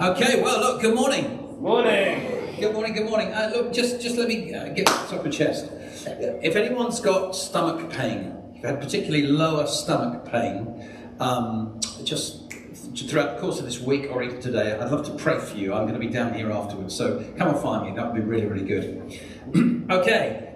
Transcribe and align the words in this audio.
Okay, 0.00 0.40
well, 0.40 0.58
look, 0.60 0.80
good 0.80 0.94
morning. 0.94 1.60
Morning. 1.60 2.56
Good 2.58 2.72
morning, 2.72 2.94
good 2.94 3.04
morning. 3.04 3.34
Uh, 3.34 3.52
look, 3.54 3.70
just, 3.70 4.00
just 4.00 4.16
let 4.16 4.28
me 4.28 4.54
uh, 4.54 4.68
get 4.68 4.86
this 4.86 5.12
off 5.12 5.22
my 5.22 5.30
chest. 5.30 5.70
If 6.06 6.56
anyone's 6.56 7.00
got 7.00 7.36
stomach 7.36 7.90
pain, 7.90 8.34
if 8.48 8.56
you've 8.56 8.64
had 8.64 8.80
particularly 8.80 9.26
lower 9.26 9.66
stomach 9.66 10.24
pain, 10.24 10.88
um, 11.20 11.78
just 12.02 12.50
throughout 13.10 13.34
the 13.34 13.40
course 13.42 13.58
of 13.58 13.66
this 13.66 13.78
week 13.78 14.10
or 14.10 14.22
even 14.22 14.40
today, 14.40 14.72
I'd 14.72 14.90
love 14.90 15.04
to 15.04 15.22
pray 15.22 15.38
for 15.38 15.58
you. 15.58 15.74
I'm 15.74 15.82
going 15.82 16.00
to 16.00 16.06
be 16.06 16.08
down 16.08 16.32
here 16.32 16.50
afterwards, 16.50 16.96
so 16.96 17.22
come 17.36 17.48
and 17.48 17.58
find 17.58 17.84
me. 17.84 17.94
That 17.94 18.10
would 18.10 18.14
be 18.14 18.26
really, 18.26 18.46
really 18.46 18.64
good. 18.64 19.20
okay. 19.90 20.54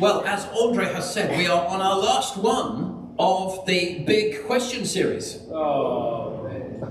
Well, 0.00 0.24
as 0.24 0.46
Andre 0.46 0.86
has 0.86 1.14
said, 1.14 1.38
we 1.38 1.46
are 1.46 1.64
on 1.64 1.80
our 1.80 1.96
last 1.96 2.38
one 2.38 3.14
of 3.20 3.64
the 3.66 4.00
big 4.00 4.44
question 4.46 4.84
series. 4.84 5.38
Oh, 5.52 6.13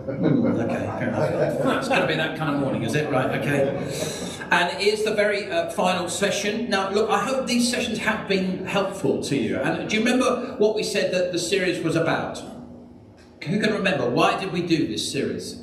Okay, 0.05 0.85
fair 0.99 1.07
enough. 1.09 1.77
It's 1.77 1.87
going 1.87 2.01
to 2.01 2.07
be 2.07 2.15
that 2.15 2.37
kind 2.37 2.53
of 2.53 2.59
morning, 2.59 2.83
is 2.83 2.93
it? 2.93 3.09
Right, 3.09 3.39
okay. 3.39 3.69
And 4.51 4.77
it 4.81 4.85
is 4.85 5.03
the 5.05 5.13
very 5.15 5.49
uh, 5.49 5.69
final 5.71 6.09
session. 6.09 6.69
Now, 6.69 6.89
look, 6.91 7.09
I 7.09 7.23
hope 7.23 7.47
these 7.47 7.69
sessions 7.71 7.99
have 7.99 8.27
been 8.27 8.65
helpful 8.65 9.23
to 9.23 9.37
you. 9.37 9.57
And 9.57 9.89
do 9.89 9.95
you 9.97 10.03
remember 10.03 10.55
what 10.57 10.75
we 10.75 10.83
said 10.83 11.13
that 11.13 11.31
the 11.31 11.39
series 11.39 11.81
was 11.83 11.95
about? 11.95 12.41
Who 13.45 13.59
can 13.59 13.73
remember? 13.73 14.09
Why 14.09 14.37
did 14.39 14.51
we 14.51 14.61
do 14.61 14.87
this 14.87 15.09
series? 15.09 15.61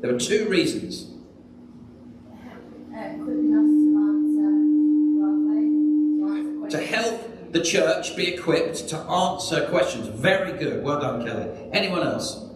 There 0.00 0.12
were 0.12 0.18
two 0.20 0.48
reasons. 0.48 1.06
to 2.92 2.96
answer 2.96 3.26
our 5.26 5.36
faith, 5.50 5.70
to 6.20 6.28
answer 6.28 6.52
To 6.52 6.58
questions. 6.86 6.90
help 6.90 7.52
the 7.52 7.60
church 7.60 8.16
be 8.16 8.28
equipped 8.34 8.88
to 8.90 8.96
answer 8.98 9.66
questions. 9.68 10.06
Very 10.08 10.52
good. 10.58 10.84
Well 10.84 11.00
done, 11.00 11.26
Kelly. 11.26 11.48
Anyone 11.72 12.06
else? 12.06 12.46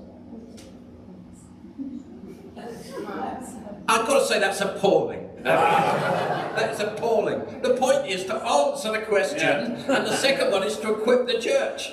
I've 4.24 4.30
got 4.30 4.40
to 4.40 4.40
say 4.40 4.40
that's 4.40 4.60
appalling. 4.60 5.30
that's 5.42 6.80
appalling. 6.80 7.60
The 7.60 7.74
point 7.74 8.06
is 8.06 8.24
to 8.24 8.34
answer 8.34 8.92
the 8.92 9.00
question, 9.00 9.72
and 9.72 10.06
the 10.06 10.16
second 10.16 10.50
one 10.50 10.62
is 10.62 10.78
to 10.78 10.94
equip 10.94 11.26
the 11.26 11.38
church. 11.38 11.92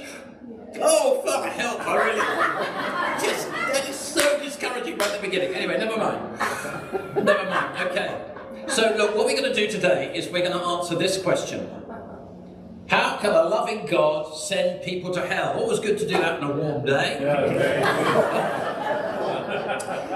Oh, 0.81 1.21
fuck 1.25 1.51
help, 1.51 1.85
I 1.85 1.95
really. 1.97 3.27
Just, 3.27 3.51
that 3.51 3.89
is 3.89 3.95
so 3.97 4.39
discouraging 4.39 4.97
right 4.97 5.09
at 5.09 5.21
the 5.21 5.27
beginning. 5.27 5.53
Anyway, 5.53 5.77
never 5.77 5.97
mind. 5.97 6.39
Never 7.25 7.49
mind, 7.49 7.89
okay. 7.89 8.21
So, 8.67 8.93
look, 8.95 9.15
what 9.17 9.25
we're 9.25 9.35
going 9.35 9.53
to 9.53 9.55
do 9.55 9.67
today 9.69 10.15
is 10.15 10.29
we're 10.29 10.47
going 10.47 10.57
to 10.57 10.65
answer 10.65 10.95
this 10.95 11.21
question 11.21 11.69
How 12.87 13.17
can 13.17 13.31
a 13.31 13.43
loving 13.43 13.85
God 13.85 14.33
send 14.33 14.81
people 14.81 15.13
to 15.13 15.27
hell? 15.27 15.59
Always 15.59 15.79
good 15.79 15.97
to 15.97 16.07
do 16.07 16.13
that 16.13 16.41
on 16.41 16.51
a 16.51 16.53
warm 16.53 16.85
day. 16.85 17.17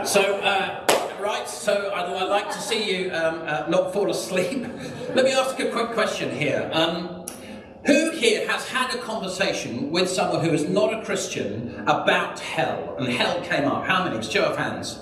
So, 0.06 0.22
uh, 0.22 0.95
right, 1.26 1.50
so 1.50 1.92
I'd, 1.94 2.06
I'd 2.06 2.30
like 2.30 2.52
to 2.52 2.62
see 2.62 3.04
you 3.04 3.12
um, 3.12 3.42
uh, 3.46 3.66
not 3.68 3.94
fall 3.94 4.10
asleep. 4.10 4.62
Let 5.16 5.26
me 5.26 5.32
ask 5.32 5.60
a 5.60 5.70
quick 5.72 5.92
question 5.92 6.36
here. 6.36 6.70
Um, 6.72 7.26
who 7.86 8.12
here 8.12 8.48
has 8.48 8.68
had 8.68 8.94
a 8.96 8.98
conversation 9.00 9.92
with 9.92 10.10
someone 10.10 10.44
who 10.44 10.52
is 10.52 10.68
not 10.68 10.94
a 10.94 11.04
Christian 11.04 11.84
about 11.88 12.40
hell? 12.40 12.96
And 12.98 13.08
hell 13.08 13.42
came 13.42 13.66
up. 13.66 13.86
How 13.86 14.04
many? 14.04 14.24
Show 14.24 14.46
of 14.46 14.58
hands. 14.58 15.00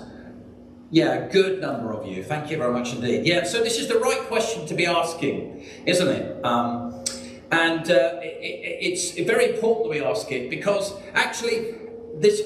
Yeah, 0.90 1.28
good 1.28 1.60
number 1.60 1.92
of 1.92 2.06
you. 2.06 2.22
Thank 2.22 2.50
you 2.50 2.58
very 2.58 2.72
much 2.72 2.94
indeed. 2.94 3.26
Yeah, 3.26 3.44
so 3.44 3.62
this 3.62 3.78
is 3.78 3.88
the 3.88 3.98
right 3.98 4.20
question 4.20 4.66
to 4.66 4.74
be 4.74 4.86
asking, 4.86 5.66
isn't 5.86 6.08
it? 6.08 6.44
Um, 6.44 7.04
and 7.50 7.90
uh, 7.90 8.20
it, 8.22 8.36
it, 8.42 8.92
it's 8.92 9.10
very 9.18 9.54
important 9.54 9.84
that 9.84 9.90
we 9.90 10.04
ask 10.04 10.30
it 10.30 10.50
because 10.50 10.94
actually, 11.14 11.74
this. 12.16 12.42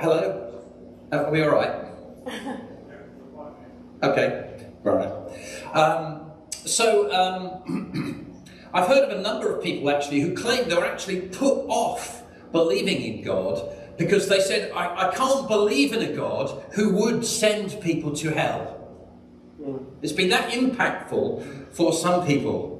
Hello? 0.00 0.44
Are 1.10 1.30
we 1.30 1.42
all 1.42 1.50
right? 1.50 1.86
Okay, 4.02 4.68
right. 4.84 5.08
Um, 5.74 6.30
so, 6.50 7.12
um, 7.12 8.34
I've 8.74 8.86
heard 8.86 9.10
of 9.10 9.18
a 9.18 9.22
number 9.22 9.54
of 9.54 9.62
people 9.62 9.90
actually 9.90 10.20
who 10.20 10.34
claim 10.34 10.68
they 10.68 10.74
were 10.76 10.86
actually 10.86 11.22
put 11.22 11.66
off 11.68 12.22
believing 12.52 13.02
in 13.02 13.24
God 13.24 13.76
because 13.96 14.28
they 14.28 14.40
said, 14.40 14.70
I, 14.72 15.08
I 15.08 15.14
can't 15.14 15.48
believe 15.48 15.92
in 15.92 16.02
a 16.02 16.12
God 16.14 16.62
who 16.72 16.94
would 16.94 17.24
send 17.24 17.80
people 17.80 18.14
to 18.16 18.30
hell. 18.30 18.76
It's 20.02 20.12
been 20.12 20.30
that 20.30 20.50
impactful 20.50 21.72
for 21.74 21.92
some 21.92 22.24
people. 22.26 22.76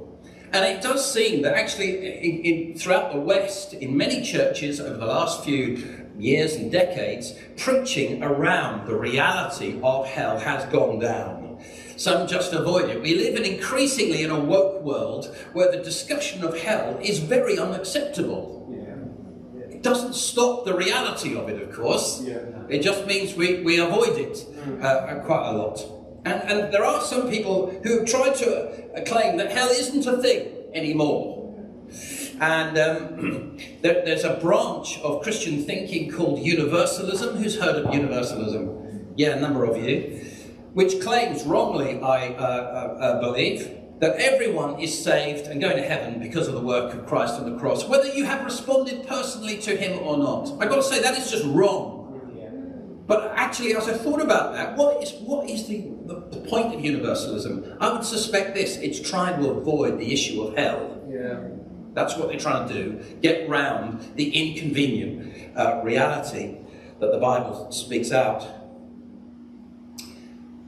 And 0.52 0.64
it 0.64 0.80
does 0.80 1.12
seem 1.12 1.42
that 1.42 1.54
actually, 1.54 1.98
in, 1.98 2.70
in, 2.70 2.78
throughout 2.78 3.12
the 3.12 3.20
West, 3.20 3.74
in 3.74 3.96
many 3.96 4.22
churches 4.22 4.80
over 4.80 4.96
the 4.96 5.06
last 5.06 5.44
few 5.44 6.07
years 6.18 6.54
and 6.56 6.70
decades, 6.70 7.34
preaching 7.56 8.22
around 8.22 8.86
the 8.86 8.96
reality 8.96 9.78
of 9.82 10.06
hell 10.06 10.38
has 10.38 10.64
gone 10.72 10.98
down. 10.98 11.58
Some 11.96 12.28
just 12.28 12.52
avoid 12.52 12.90
it. 12.90 13.02
We 13.02 13.14
live 13.16 13.36
in 13.36 13.44
increasingly 13.44 14.22
in 14.22 14.30
a 14.30 14.38
woke 14.38 14.82
world 14.82 15.34
where 15.52 15.70
the 15.70 15.82
discussion 15.82 16.44
of 16.44 16.58
hell 16.60 16.98
is 17.02 17.18
very 17.18 17.58
unacceptable. 17.58 18.54
It 19.70 19.82
doesn't 19.82 20.14
stop 20.14 20.64
the 20.64 20.76
reality 20.76 21.36
of 21.36 21.48
it, 21.48 21.62
of 21.62 21.72
course. 21.74 22.20
It 22.68 22.82
just 22.82 23.06
means 23.06 23.34
we, 23.34 23.62
we 23.62 23.78
avoid 23.78 24.18
it 24.18 24.44
uh, 24.82 25.20
quite 25.24 25.48
a 25.48 25.52
lot. 25.52 25.80
And, 26.24 26.42
and 26.50 26.72
there 26.74 26.84
are 26.84 27.00
some 27.00 27.28
people 27.30 27.70
who 27.84 28.00
have 28.00 28.08
tried 28.08 28.34
to 28.36 28.94
uh, 28.96 29.04
claim 29.04 29.36
that 29.38 29.50
hell 29.52 29.68
isn't 29.70 30.06
a 30.06 30.20
thing 30.20 30.52
anymore. 30.74 31.37
And 32.40 32.78
um, 32.78 33.56
there, 33.82 34.04
there's 34.04 34.24
a 34.24 34.34
branch 34.34 35.00
of 35.00 35.22
Christian 35.22 35.64
thinking 35.64 36.10
called 36.10 36.40
universalism. 36.40 37.36
Who's 37.36 37.58
heard 37.58 37.84
of 37.84 37.92
universalism? 37.92 39.14
Yeah, 39.16 39.30
a 39.30 39.40
number 39.40 39.64
of 39.64 39.76
you. 39.76 40.24
Which 40.74 41.00
claims, 41.00 41.44
wrongly, 41.44 42.00
I 42.00 42.28
uh, 42.28 42.40
uh, 42.40 42.98
uh, 43.00 43.20
believe, 43.20 43.74
that 43.98 44.16
everyone 44.16 44.78
is 44.78 44.96
saved 44.96 45.46
and 45.46 45.60
going 45.60 45.76
to 45.76 45.82
heaven 45.82 46.20
because 46.20 46.46
of 46.46 46.54
the 46.54 46.60
work 46.60 46.94
of 46.94 47.06
Christ 47.06 47.34
on 47.34 47.50
the 47.50 47.58
cross, 47.58 47.88
whether 47.88 48.08
you 48.08 48.24
have 48.24 48.44
responded 48.44 49.06
personally 49.08 49.58
to 49.58 49.76
him 49.76 49.98
or 49.98 50.16
not. 50.16 50.52
I've 50.60 50.68
got 50.68 50.76
to 50.76 50.82
say, 50.82 51.02
that 51.02 51.18
is 51.18 51.30
just 51.30 51.44
wrong. 51.46 51.96
But 53.08 53.32
actually, 53.36 53.74
as 53.74 53.88
I 53.88 53.94
thought 53.94 54.20
about 54.20 54.52
that, 54.52 54.76
what 54.76 55.02
is, 55.02 55.14
what 55.14 55.48
is 55.48 55.66
the, 55.66 55.90
the, 56.04 56.14
the 56.30 56.46
point 56.46 56.74
of 56.74 56.84
universalism? 56.84 57.78
I 57.80 57.90
would 57.90 58.04
suspect 58.04 58.54
this 58.54 58.76
it's 58.76 59.00
trying 59.00 59.42
to 59.42 59.48
avoid 59.48 59.98
the 59.98 60.12
issue 60.12 60.42
of 60.42 60.56
hell. 60.56 61.02
Yeah. 61.08 61.48
That's 61.98 62.16
what 62.16 62.28
they're 62.28 62.38
trying 62.38 62.68
to 62.68 62.74
do 62.74 63.02
get 63.20 63.48
round 63.48 64.14
the 64.14 64.30
inconvenient 64.30 65.56
uh, 65.56 65.80
reality 65.82 66.56
that 67.00 67.10
the 67.10 67.18
Bible 67.18 67.72
speaks 67.72 68.12
out. 68.12 68.46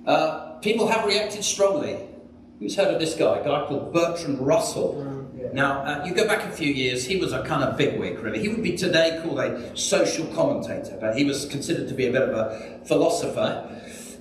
Uh, 0.04 0.54
people 0.58 0.88
have 0.88 1.04
reacted 1.04 1.44
strongly. 1.44 2.00
Who's 2.58 2.74
heard 2.74 2.92
of 2.92 2.98
this 2.98 3.14
guy? 3.14 3.38
A 3.38 3.44
guy 3.44 3.64
called 3.66 3.92
Bertrand 3.92 4.44
Russell. 4.44 5.06
Now, 5.52 5.82
uh, 5.84 6.04
you 6.04 6.14
go 6.14 6.26
back 6.26 6.44
a 6.44 6.50
few 6.50 6.72
years, 6.72 7.06
he 7.06 7.16
was 7.16 7.32
a 7.32 7.44
kind 7.44 7.62
of 7.62 7.76
bigwig, 7.76 8.18
really. 8.18 8.40
He 8.40 8.48
would 8.48 8.62
be 8.62 8.76
today 8.76 9.20
called 9.22 9.38
a 9.38 9.76
social 9.76 10.26
commentator, 10.34 10.98
but 11.00 11.16
he 11.16 11.24
was 11.24 11.46
considered 11.46 11.88
to 11.88 11.94
be 11.94 12.06
a 12.06 12.12
bit 12.12 12.22
of 12.22 12.30
a 12.30 12.80
philosopher. 12.84 13.68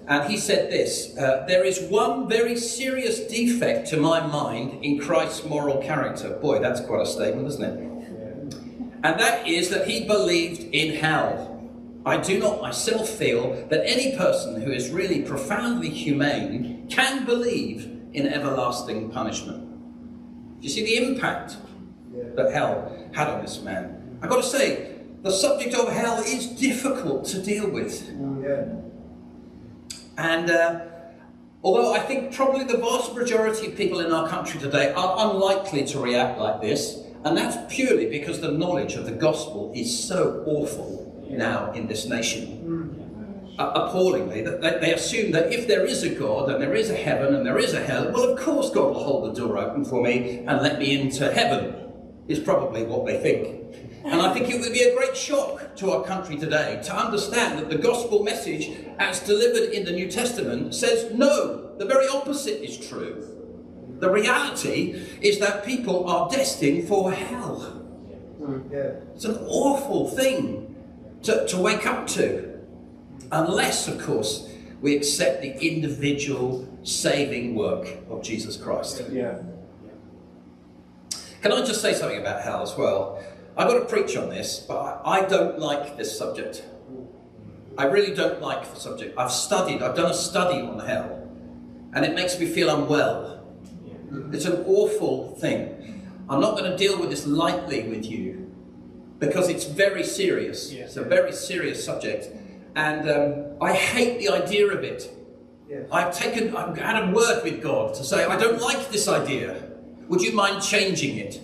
And 0.09 0.27
he 0.27 0.37
said 0.37 0.71
this 0.71 1.15
uh, 1.17 1.45
There 1.47 1.63
is 1.63 1.79
one 1.81 2.27
very 2.27 2.57
serious 2.57 3.19
defect 3.19 3.87
to 3.89 3.97
my 3.97 4.25
mind 4.25 4.83
in 4.83 4.99
Christ's 4.99 5.45
moral 5.45 5.77
character. 5.77 6.31
Boy, 6.31 6.59
that's 6.59 6.81
quite 6.81 7.03
a 7.03 7.05
statement, 7.05 7.47
isn't 7.47 7.63
it? 7.63 7.79
And 9.01 9.19
that 9.19 9.47
is 9.47 9.69
that 9.69 9.87
he 9.87 10.05
believed 10.05 10.63
in 10.73 10.95
hell. 10.95 11.45
I 12.05 12.17
do 12.17 12.39
not 12.39 12.59
myself 12.59 13.07
feel 13.07 13.67
that 13.69 13.85
any 13.85 14.17
person 14.17 14.61
who 14.61 14.71
is 14.71 14.89
really 14.89 15.21
profoundly 15.21 15.89
humane 15.89 16.87
can 16.89 17.25
believe 17.25 17.85
in 18.13 18.27
everlasting 18.27 19.11
punishment. 19.11 19.69
You 20.59 20.69
see 20.69 20.83
the 20.83 20.97
impact 20.97 21.57
that 22.35 22.51
hell 22.51 22.91
had 23.13 23.27
on 23.27 23.41
this 23.41 23.61
man? 23.61 24.17
I've 24.23 24.29
got 24.29 24.37
to 24.37 24.49
say, 24.49 24.95
the 25.21 25.31
subject 25.31 25.75
of 25.75 25.91
hell 25.91 26.19
is 26.23 26.47
difficult 26.47 27.25
to 27.25 27.41
deal 27.41 27.69
with. 27.69 28.09
And 30.19 30.51
uh, 30.51 30.81
although 31.63 31.93
I 31.93 31.99
think 31.99 32.35
probably 32.35 32.65
the 32.65 32.77
vast 32.77 33.15
majority 33.15 33.67
of 33.67 33.77
people 33.77 34.01
in 34.01 34.11
our 34.11 34.27
country 34.27 34.59
today 34.59 34.91
are 34.91 35.31
unlikely 35.31 35.85
to 35.87 35.99
react 35.99 36.37
like 36.37 36.59
this, 36.59 37.01
and 37.23 37.37
that's 37.37 37.73
purely 37.73 38.09
because 38.09 38.41
the 38.41 38.51
knowledge 38.51 38.95
of 38.95 39.05
the 39.05 39.13
gospel 39.13 39.71
is 39.73 40.07
so 40.07 40.43
awful 40.45 41.25
now 41.29 41.71
in 41.71 41.87
this 41.87 42.05
nation. 42.05 42.57
Uh, 43.57 43.71
appallingly, 43.75 44.41
that 44.41 44.61
they, 44.61 44.77
they 44.79 44.93
assume 44.93 45.31
that 45.31 45.51
if 45.51 45.67
there 45.67 45.85
is 45.85 46.03
a 46.03 46.09
God 46.09 46.49
and 46.49 46.61
there 46.61 46.75
is 46.75 46.89
a 46.89 46.95
heaven 46.95 47.35
and 47.35 47.45
there 47.45 47.59
is 47.59 47.73
a 47.73 47.81
hell, 47.81 48.09
well, 48.13 48.31
of 48.31 48.39
course 48.39 48.69
God 48.69 48.93
will 48.93 49.03
hold 49.03 49.29
the 49.35 49.39
door 49.39 49.57
open 49.57 49.83
for 49.83 50.01
me 50.01 50.45
and 50.47 50.61
let 50.61 50.79
me 50.79 50.99
into 50.99 51.29
heaven, 51.29 51.75
is 52.29 52.39
probably 52.39 52.83
what 52.83 53.05
they 53.05 53.21
think. 53.21 53.58
And 54.11 54.21
I 54.21 54.33
think 54.33 54.49
it 54.49 54.59
would 54.59 54.73
be 54.73 54.81
a 54.81 54.95
great 54.95 55.15
shock 55.15 55.75
to 55.75 55.91
our 55.91 56.03
country 56.03 56.35
today 56.35 56.81
to 56.83 56.95
understand 56.95 57.59
that 57.59 57.69
the 57.69 57.77
gospel 57.77 58.23
message, 58.23 58.71
as 58.97 59.19
delivered 59.19 59.69
in 59.71 59.85
the 59.85 59.91
New 59.91 60.09
Testament, 60.09 60.73
says 60.73 61.13
no, 61.13 61.75
the 61.77 61.85
very 61.85 62.07
opposite 62.07 62.63
is 62.63 62.77
true. 62.77 63.23
The 63.99 64.09
reality 64.09 65.05
is 65.21 65.39
that 65.39 65.63
people 65.63 66.09
are 66.09 66.29
destined 66.29 66.87
for 66.87 67.11
hell. 67.11 67.85
It's 69.13 69.25
an 69.25 69.37
awful 69.47 70.09
thing 70.09 70.75
to, 71.23 71.45
to 71.47 71.57
wake 71.57 71.85
up 71.85 72.07
to. 72.07 72.59
Unless, 73.31 73.87
of 73.87 74.01
course, 74.01 74.49
we 74.81 74.95
accept 74.95 75.41
the 75.41 75.55
individual 75.61 76.67
saving 76.83 77.53
work 77.53 77.87
of 78.09 78.23
Jesus 78.23 78.57
Christ. 78.57 79.03
Yeah. 79.11 79.37
Can 81.41 81.51
I 81.51 81.63
just 81.63 81.81
say 81.81 81.93
something 81.93 82.19
about 82.19 82.41
hell 82.41 82.63
as 82.63 82.75
well? 82.75 83.21
I've 83.59 83.67
got 83.67 83.79
to 83.79 83.85
preach 83.85 84.15
on 84.15 84.29
this, 84.29 84.59
but 84.59 85.01
I 85.03 85.25
don't 85.25 85.59
like 85.59 85.97
this 85.97 86.17
subject. 86.17 86.63
I 87.77 87.87
really 87.87 88.15
don't 88.15 88.41
like 88.41 88.73
the 88.73 88.79
subject. 88.79 89.17
I've 89.17 89.33
studied, 89.33 89.81
I've 89.81 89.97
done 89.97 90.09
a 90.09 90.13
study 90.13 90.61
on 90.61 90.79
hell, 90.79 91.29
and 91.93 92.05
it 92.05 92.15
makes 92.15 92.39
me 92.39 92.45
feel 92.45 92.69
unwell. 92.73 93.45
It's 94.31 94.45
an 94.45 94.63
awful 94.65 95.35
thing. 95.35 96.07
I'm 96.29 96.39
not 96.39 96.57
going 96.57 96.71
to 96.71 96.77
deal 96.77 96.97
with 97.01 97.09
this 97.09 97.27
lightly 97.27 97.89
with 97.89 98.05
you 98.05 98.49
because 99.17 99.49
it's 99.49 99.65
very 99.65 100.05
serious. 100.05 100.71
Yeah. 100.71 100.85
It's 100.85 100.95
a 100.95 101.03
very 101.03 101.33
serious 101.33 101.83
subject, 101.83 102.29
and 102.77 103.09
um, 103.09 103.57
I 103.61 103.73
hate 103.73 104.19
the 104.19 104.29
idea 104.29 104.67
of 104.67 104.85
it. 104.85 105.11
Yes. 105.67 105.85
I've 105.91 106.17
taken, 106.17 106.55
I've 106.55 106.77
had 106.77 107.09
a 107.09 107.11
word 107.11 107.43
with 107.43 107.61
God 107.61 107.93
to 107.95 108.05
say, 108.05 108.23
I 108.23 108.37
don't 108.37 108.61
like 108.61 108.89
this 108.89 109.09
idea. 109.09 109.61
Would 110.07 110.21
you 110.21 110.31
mind 110.31 110.63
changing 110.63 111.17
it? 111.17 111.41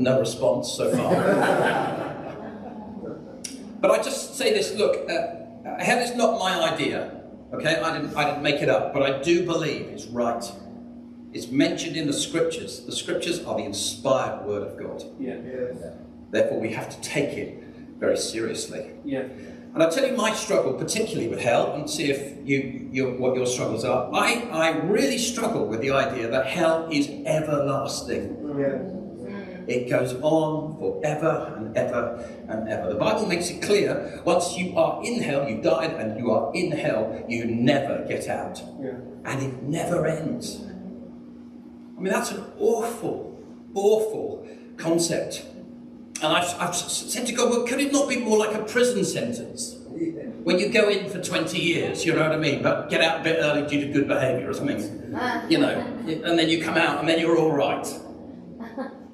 No 0.00 0.18
response 0.18 0.72
so 0.72 0.96
far. 0.96 1.14
but 3.82 3.90
I 3.90 4.02
just 4.02 4.34
say 4.34 4.54
this 4.54 4.74
look, 4.74 4.96
uh, 5.10 5.78
hell 5.78 5.98
is 5.98 6.16
not 6.16 6.38
my 6.38 6.72
idea. 6.72 7.20
Okay, 7.52 7.76
I 7.76 7.98
didn't, 7.98 8.16
I 8.16 8.24
didn't 8.24 8.42
make 8.42 8.62
it 8.62 8.70
up, 8.70 8.94
but 8.94 9.02
I 9.02 9.20
do 9.20 9.44
believe 9.44 9.82
it's 9.88 10.06
right. 10.06 10.42
It's 11.34 11.48
mentioned 11.48 11.98
in 11.98 12.06
the 12.06 12.14
scriptures. 12.14 12.80
The 12.86 12.92
scriptures 12.92 13.44
are 13.44 13.56
the 13.58 13.64
inspired 13.64 14.46
word 14.46 14.62
of 14.62 14.78
God. 14.78 15.04
Yeah. 15.18 15.36
Yes. 15.44 15.76
Therefore, 16.30 16.60
we 16.60 16.72
have 16.72 16.88
to 16.88 17.00
take 17.02 17.36
it 17.36 17.62
very 17.98 18.16
seriously. 18.16 18.92
Yeah. 19.04 19.24
And 19.74 19.82
I'll 19.82 19.90
tell 19.90 20.06
you 20.06 20.16
my 20.16 20.32
struggle, 20.32 20.72
particularly 20.72 21.28
with 21.28 21.40
hell, 21.40 21.74
and 21.74 21.88
see 21.90 22.10
if 22.10 22.38
you, 22.42 22.88
you 22.90 23.10
what 23.10 23.36
your 23.36 23.46
struggles 23.46 23.84
are. 23.84 24.10
I, 24.14 24.48
I 24.50 24.68
really 24.78 25.18
struggle 25.18 25.66
with 25.66 25.82
the 25.82 25.90
idea 25.90 26.28
that 26.30 26.46
hell 26.46 26.88
is 26.90 27.06
everlasting. 27.26 28.56
Yes. 28.58 28.99
It 29.70 29.88
goes 29.88 30.14
on 30.14 30.76
forever 30.78 31.54
and 31.56 31.76
ever 31.76 32.28
and 32.48 32.68
ever. 32.68 32.88
The 32.88 32.98
Bible 32.98 33.26
makes 33.26 33.50
it 33.50 33.62
clear 33.62 34.20
once 34.24 34.58
you 34.58 34.76
are 34.76 35.00
in 35.04 35.22
hell, 35.22 35.48
you 35.48 35.62
died, 35.62 35.92
and 35.92 36.18
you 36.18 36.32
are 36.32 36.52
in 36.52 36.72
hell, 36.72 37.24
you 37.28 37.44
never 37.44 38.04
get 38.04 38.26
out. 38.26 38.60
Yeah. 38.80 38.94
And 39.24 39.40
it 39.40 39.62
never 39.62 40.08
ends. 40.08 40.60
I 41.96 42.00
mean, 42.00 42.12
that's 42.12 42.32
an 42.32 42.44
awful, 42.58 43.40
awful 43.74 44.48
concept. 44.76 45.46
And 46.20 46.32
I've, 46.36 46.52
I've 46.60 46.74
said 46.74 47.28
to 47.28 47.32
God, 47.32 47.50
well, 47.50 47.64
could 47.64 47.78
it 47.78 47.92
not 47.92 48.08
be 48.08 48.16
more 48.16 48.38
like 48.38 48.54
a 48.56 48.64
prison 48.64 49.04
sentence? 49.04 49.76
When 50.42 50.58
you 50.58 50.70
go 50.70 50.88
in 50.88 51.08
for 51.10 51.22
20 51.22 51.58
years, 51.58 52.04
you 52.04 52.12
know 52.12 52.22
what 52.22 52.32
I 52.32 52.38
mean, 52.38 52.60
but 52.60 52.90
get 52.90 53.02
out 53.02 53.20
a 53.20 53.22
bit 53.22 53.38
early 53.38 53.68
due 53.68 53.86
to 53.86 53.92
good 53.92 54.08
behaviour 54.08 54.50
or 54.50 54.54
something, 54.54 54.80
you 55.48 55.58
know, 55.58 55.78
and 56.08 56.36
then 56.38 56.48
you 56.48 56.60
come 56.60 56.76
out 56.76 56.98
and 56.98 57.08
then 57.08 57.20
you're 57.20 57.38
all 57.38 57.52
right. 57.52 57.86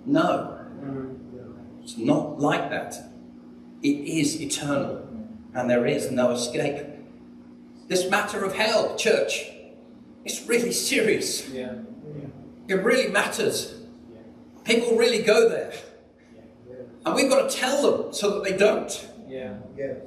No, 0.07 0.57
mm-hmm. 0.81 1.83
it's 1.83 1.99
not 1.99 2.41
like 2.41 2.71
that. 2.71 2.95
It 3.83 3.89
is 3.89 4.41
eternal, 4.41 5.07
and 5.55 5.69
there 5.69 5.87
is 5.87 6.11
no 6.11 6.31
escape. 6.31 6.87
This 7.89 8.09
matter 8.09 8.45
of 8.45 8.55
hell, 8.55 8.97
church, 8.97 9.51
it's 10.25 10.47
really 10.47 10.73
serious. 10.73 11.49
Yeah. 11.51 11.75
It 12.69 12.75
really 12.75 13.11
matters. 13.11 13.75
People 14.65 14.97
really 14.97 15.23
go 15.23 15.49
there. 15.49 15.73
And 17.05 17.15
we've 17.15 17.31
got 17.31 17.49
to 17.49 17.57
tell 17.57 17.83
them 17.83 18.13
so 18.13 18.31
that 18.35 18.45
they 18.45 18.57
don't. 18.57 19.09
Yeah. 19.29 19.55
Yes. 19.77 19.99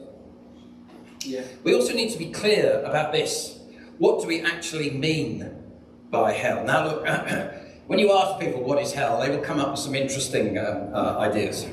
Yeah. 1.21 1.43
We 1.63 1.73
also 1.73 1.93
need 1.93 2.11
to 2.11 2.17
be 2.17 2.29
clear 2.31 2.81
about 2.83 3.13
this. 3.13 3.57
What 3.97 4.21
do 4.21 4.27
we 4.27 4.41
actually 4.41 4.89
mean 4.91 5.49
by 6.09 6.33
hell? 6.33 6.65
Now, 6.65 6.85
look, 6.85 7.07
when 7.89 7.97
you 7.97 8.13
ask 8.13 8.39
people 8.39 8.61
what 8.61 8.79
is 8.79 8.93
hell, 8.93 9.19
they 9.19 9.31
will 9.31 9.43
come 9.43 9.59
up 9.59 9.71
with 9.71 9.79
some 9.79 9.95
interesting 9.95 10.59
um, 10.59 10.93
uh, 10.93 11.17
ideas. 11.17 11.65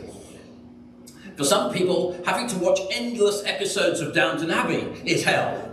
For 1.37 1.45
some 1.45 1.71
people, 1.75 2.19
having 2.25 2.47
to 2.49 2.57
watch 2.57 2.81
endless 2.91 3.45
episodes 3.45 4.01
of 4.01 4.15
Downton 4.15 4.51
Abbey 4.51 4.81
is 5.05 5.23
hell. 5.23 5.63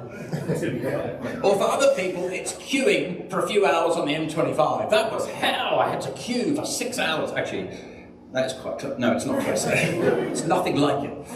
Or 1.43 1.55
for 1.55 1.63
other 1.63 1.93
people, 1.95 2.25
it's 2.27 2.53
queuing 2.53 3.29
for 3.29 3.39
a 3.39 3.47
few 3.47 3.65
hours 3.65 3.95
on 3.95 4.05
the 4.05 4.13
M25. 4.13 4.89
That 4.89 5.11
was 5.11 5.29
hell. 5.29 5.79
I 5.79 5.89
had 5.89 6.01
to 6.01 6.11
queue 6.11 6.55
for 6.55 6.65
six 6.65 6.99
hours. 6.99 7.31
Actually, 7.31 7.69
that 8.33 8.47
is 8.47 8.53
quite 8.53 8.79
close. 8.79 8.99
No, 8.99 9.13
it's 9.13 9.25
not 9.25 9.41
close. 9.43 9.65
it's 9.67 10.43
nothing 10.43 10.75
like 10.75 11.05
it. 11.05 11.27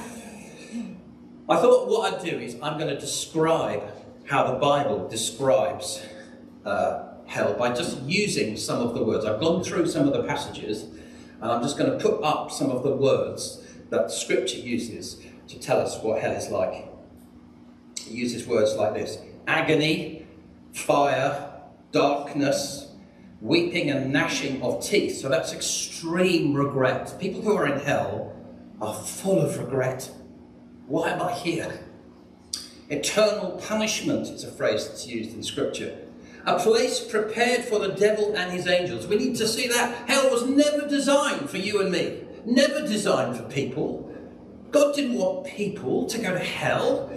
I 1.48 1.56
thought 1.58 1.88
what 1.88 2.14
I'd 2.14 2.26
do 2.26 2.38
is 2.38 2.56
I'm 2.62 2.78
going 2.78 2.94
to 2.94 3.00
describe 3.00 3.84
how 4.26 4.52
the 4.52 4.60
Bible 4.60 5.08
describes 5.08 6.02
uh, 6.66 7.07
hell 7.28 7.54
by 7.54 7.74
just 7.74 8.02
using 8.02 8.58
some 8.58 8.80
of 8.80 8.94
the 8.94 9.04
words. 9.04 9.26
I've 9.26 9.40
gone 9.40 9.64
through 9.64 9.86
some 9.88 10.08
of 10.08 10.14
the 10.14 10.24
passages 10.24 10.84
and 11.42 11.52
I'm 11.52 11.62
just 11.62 11.78
going 11.78 11.92
to 11.92 11.98
put 11.98 12.24
up 12.24 12.52
some 12.52 12.72
of 12.72 12.84
the 12.84 12.96
words 12.96 13.64
that 13.90 14.12
Scripture 14.12 14.58
uses 14.58 15.22
to 15.48 15.60
tell 15.60 15.80
us 15.80 16.02
what 16.02 16.22
hell 16.22 16.34
is 16.34 16.50
like. 16.50 16.88
It 17.98 18.12
uses 18.12 18.48
words 18.48 18.76
like 18.76 18.94
this 18.94 19.20
agony, 19.48 20.26
fire, 20.74 21.62
darkness, 21.92 22.92
weeping 23.42 23.90
and 23.90 24.12
gnashing 24.12 24.62
of 24.62 24.84
teeth. 24.84 25.18
So 25.18 25.30
that's 25.30 25.54
extreme 25.54 26.54
regret. 26.54 27.16
People 27.20 27.42
who 27.42 27.56
are 27.56 27.68
in 27.68 27.80
hell 27.80 28.34
are 28.82 28.94
full 28.94 29.40
of 29.40 29.58
regret. 29.58 30.10
Why 30.88 31.12
am 31.12 31.22
I 31.22 31.34
here? 31.34 31.80
Eternal 32.90 33.62
punishment 33.68 34.28
is 34.28 34.44
a 34.44 34.52
phrase 34.52 34.88
that's 34.88 35.06
used 35.06 35.34
in 35.34 35.44
Scripture. 35.44 36.07
A 36.48 36.58
place 36.58 37.02
prepared 37.02 37.66
for 37.66 37.78
the 37.78 37.90
devil 37.90 38.34
and 38.34 38.54
his 38.54 38.68
angels. 38.68 39.06
We 39.06 39.18
need 39.18 39.36
to 39.36 39.48
see 39.48 39.68
that. 39.68 40.08
Hell 40.08 40.32
was 40.32 40.48
never 40.48 40.88
designed 40.88 41.50
for 41.50 41.58
you 41.58 41.82
and 41.82 41.92
me, 41.92 42.24
never 42.46 42.88
designed 42.88 43.36
for 43.36 43.44
people. 43.44 44.10
God 44.72 44.96
didn't 44.96 45.18
want 45.18 45.46
people 45.46 46.06
to 46.06 46.18
go 46.18 46.32
to 46.32 46.40
hell. 46.40 47.12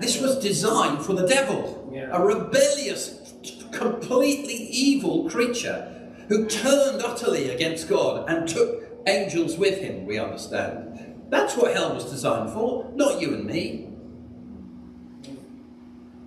This 0.00 0.20
was 0.20 0.38
designed 0.38 1.04
for 1.04 1.12
the 1.12 1.26
devil, 1.26 1.94
a 2.10 2.18
rebellious, 2.20 3.34
completely 3.72 4.54
evil 4.54 5.28
creature 5.28 6.10
who 6.28 6.46
turned 6.46 7.02
utterly 7.02 7.50
against 7.50 7.90
God 7.90 8.28
and 8.30 8.48
took 8.48 8.84
angels 9.06 9.58
with 9.58 9.80
him, 9.80 10.06
we 10.06 10.18
understand. 10.18 11.26
That's 11.28 11.56
what 11.56 11.74
hell 11.74 11.94
was 11.94 12.10
designed 12.10 12.52
for, 12.52 12.90
not 12.94 13.20
you 13.20 13.34
and 13.34 13.44
me. 13.44 13.91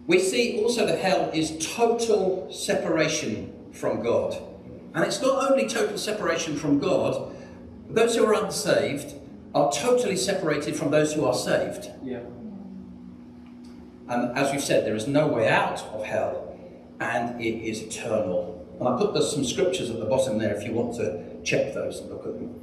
We 0.08 0.20
see 0.20 0.62
also 0.62 0.86
that 0.86 1.00
hell 1.00 1.32
is 1.34 1.58
total 1.76 2.52
separation 2.52 3.54
from 3.72 4.04
God. 4.04 4.42
And 4.94 5.04
it's 5.04 5.22
not 5.22 5.52
only 5.52 5.68
total 5.68 5.98
separation 5.98 6.56
from 6.56 6.80
God, 6.80 7.36
those 7.90 8.16
who 8.16 8.26
are 8.26 8.34
unsaved 8.34 9.16
are 9.54 9.72
totally 9.72 10.16
separated 10.18 10.76
from 10.76 10.92
those 10.92 11.14
who 11.14 11.26
are 11.26 11.34
saved. 11.34 11.90
Yeah. 12.04 12.20
And 14.08 14.38
as 14.38 14.52
we've 14.52 14.64
said, 14.64 14.86
there 14.86 14.96
is 14.96 15.08
no 15.08 15.28
way 15.28 15.50
out 15.50 15.82
of 15.86 16.04
hell, 16.06 16.58
and 17.00 17.42
it 17.42 17.64
is 17.64 17.82
eternal. 17.82 18.68
And 18.80 18.88
I 18.88 18.98
put 18.98 19.14
there's 19.14 19.32
some 19.32 19.44
scriptures 19.44 19.90
at 19.90 20.00
the 20.00 20.06
bottom 20.06 20.38
there 20.38 20.54
if 20.54 20.64
you 20.64 20.74
want 20.74 20.96
to 20.98 21.42
check 21.44 21.74
those 21.74 22.00
and 22.00 22.10
look 22.10 22.26
at 22.26 22.34
them. 22.36 22.62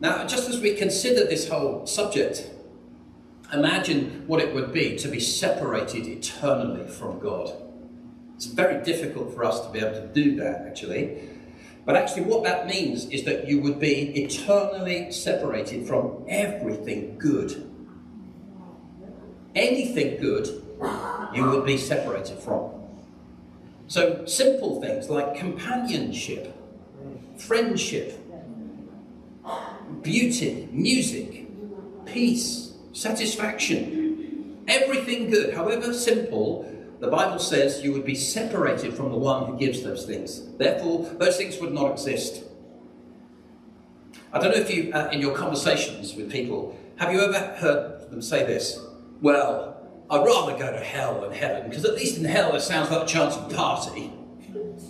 Now, 0.00 0.26
just 0.26 0.48
as 0.48 0.60
we 0.60 0.74
consider 0.74 1.26
this 1.26 1.48
whole 1.48 1.86
subject, 1.86 2.48
imagine 3.52 4.24
what 4.26 4.40
it 4.40 4.54
would 4.54 4.72
be 4.72 4.96
to 4.96 5.08
be 5.08 5.20
separated 5.20 6.06
eternally 6.06 6.88
from 6.88 7.18
God. 7.18 7.52
It's 8.36 8.46
very 8.46 8.82
difficult 8.82 9.34
for 9.34 9.44
us 9.44 9.60
to 9.66 9.70
be 9.70 9.80
able 9.80 10.00
to 10.00 10.06
do 10.08 10.36
that, 10.36 10.66
actually. 10.66 11.28
But 11.84 11.96
actually, 11.96 12.22
what 12.22 12.44
that 12.44 12.66
means 12.66 13.06
is 13.06 13.24
that 13.24 13.48
you 13.48 13.60
would 13.60 13.78
be 13.78 14.24
eternally 14.24 15.12
separated 15.12 15.86
from 15.86 16.24
everything 16.28 17.18
good 17.18 17.70
anything 19.54 20.20
good 20.20 20.46
you 21.34 21.44
would 21.44 21.64
be 21.64 21.76
separated 21.76 22.38
from. 22.38 22.72
So, 23.86 24.24
simple 24.26 24.80
things 24.80 25.10
like 25.10 25.34
companionship, 25.34 26.56
friendship, 27.36 28.18
beauty, 30.02 30.68
music, 30.70 31.46
peace, 32.06 32.69
satisfaction, 32.92 34.64
everything 34.68 35.30
good, 35.30 35.54
however 35.54 35.92
simple, 35.92 36.66
the 37.00 37.08
Bible 37.08 37.38
says 37.38 37.82
you 37.82 37.92
would 37.92 38.04
be 38.04 38.14
separated 38.14 38.92
from 38.94 39.10
the 39.10 39.16
one 39.16 39.46
who 39.46 39.56
gives 39.58 39.82
those 39.82 40.04
things. 40.04 40.46
Therefore, 40.58 41.04
those 41.18 41.36
things 41.36 41.58
would 41.58 41.72
not 41.72 41.92
exist. 41.92 42.44
I 44.32 44.38
don't 44.38 44.54
know 44.54 44.60
if 44.60 44.72
you, 44.72 44.92
uh, 44.92 45.08
in 45.10 45.20
your 45.20 45.34
conversations 45.34 46.14
with 46.14 46.30
people, 46.30 46.78
have 46.96 47.12
you 47.12 47.20
ever 47.20 47.38
heard 47.56 48.10
them 48.10 48.20
say 48.20 48.44
this? 48.44 48.78
Well, 49.22 49.76
I'd 50.10 50.24
rather 50.24 50.58
go 50.58 50.70
to 50.70 50.78
hell 50.78 51.22
than 51.22 51.32
heaven, 51.32 51.68
because 51.68 51.84
at 51.84 51.94
least 51.94 52.18
in 52.18 52.24
hell 52.24 52.50
there 52.50 52.60
sounds 52.60 52.90
like 52.90 53.02
a 53.02 53.06
chance 53.06 53.36
of 53.36 53.54
party. 53.54 54.12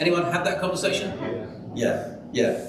Anyone 0.00 0.24
have 0.24 0.44
that 0.44 0.60
conversation? 0.60 1.12
Yeah, 1.74 2.16
yeah. 2.32 2.66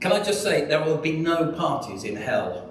Can 0.00 0.12
I 0.12 0.22
just 0.22 0.42
say, 0.42 0.64
there 0.64 0.82
will 0.82 0.96
be 0.96 1.12
no 1.12 1.52
parties 1.52 2.04
in 2.04 2.16
hell. 2.16 2.69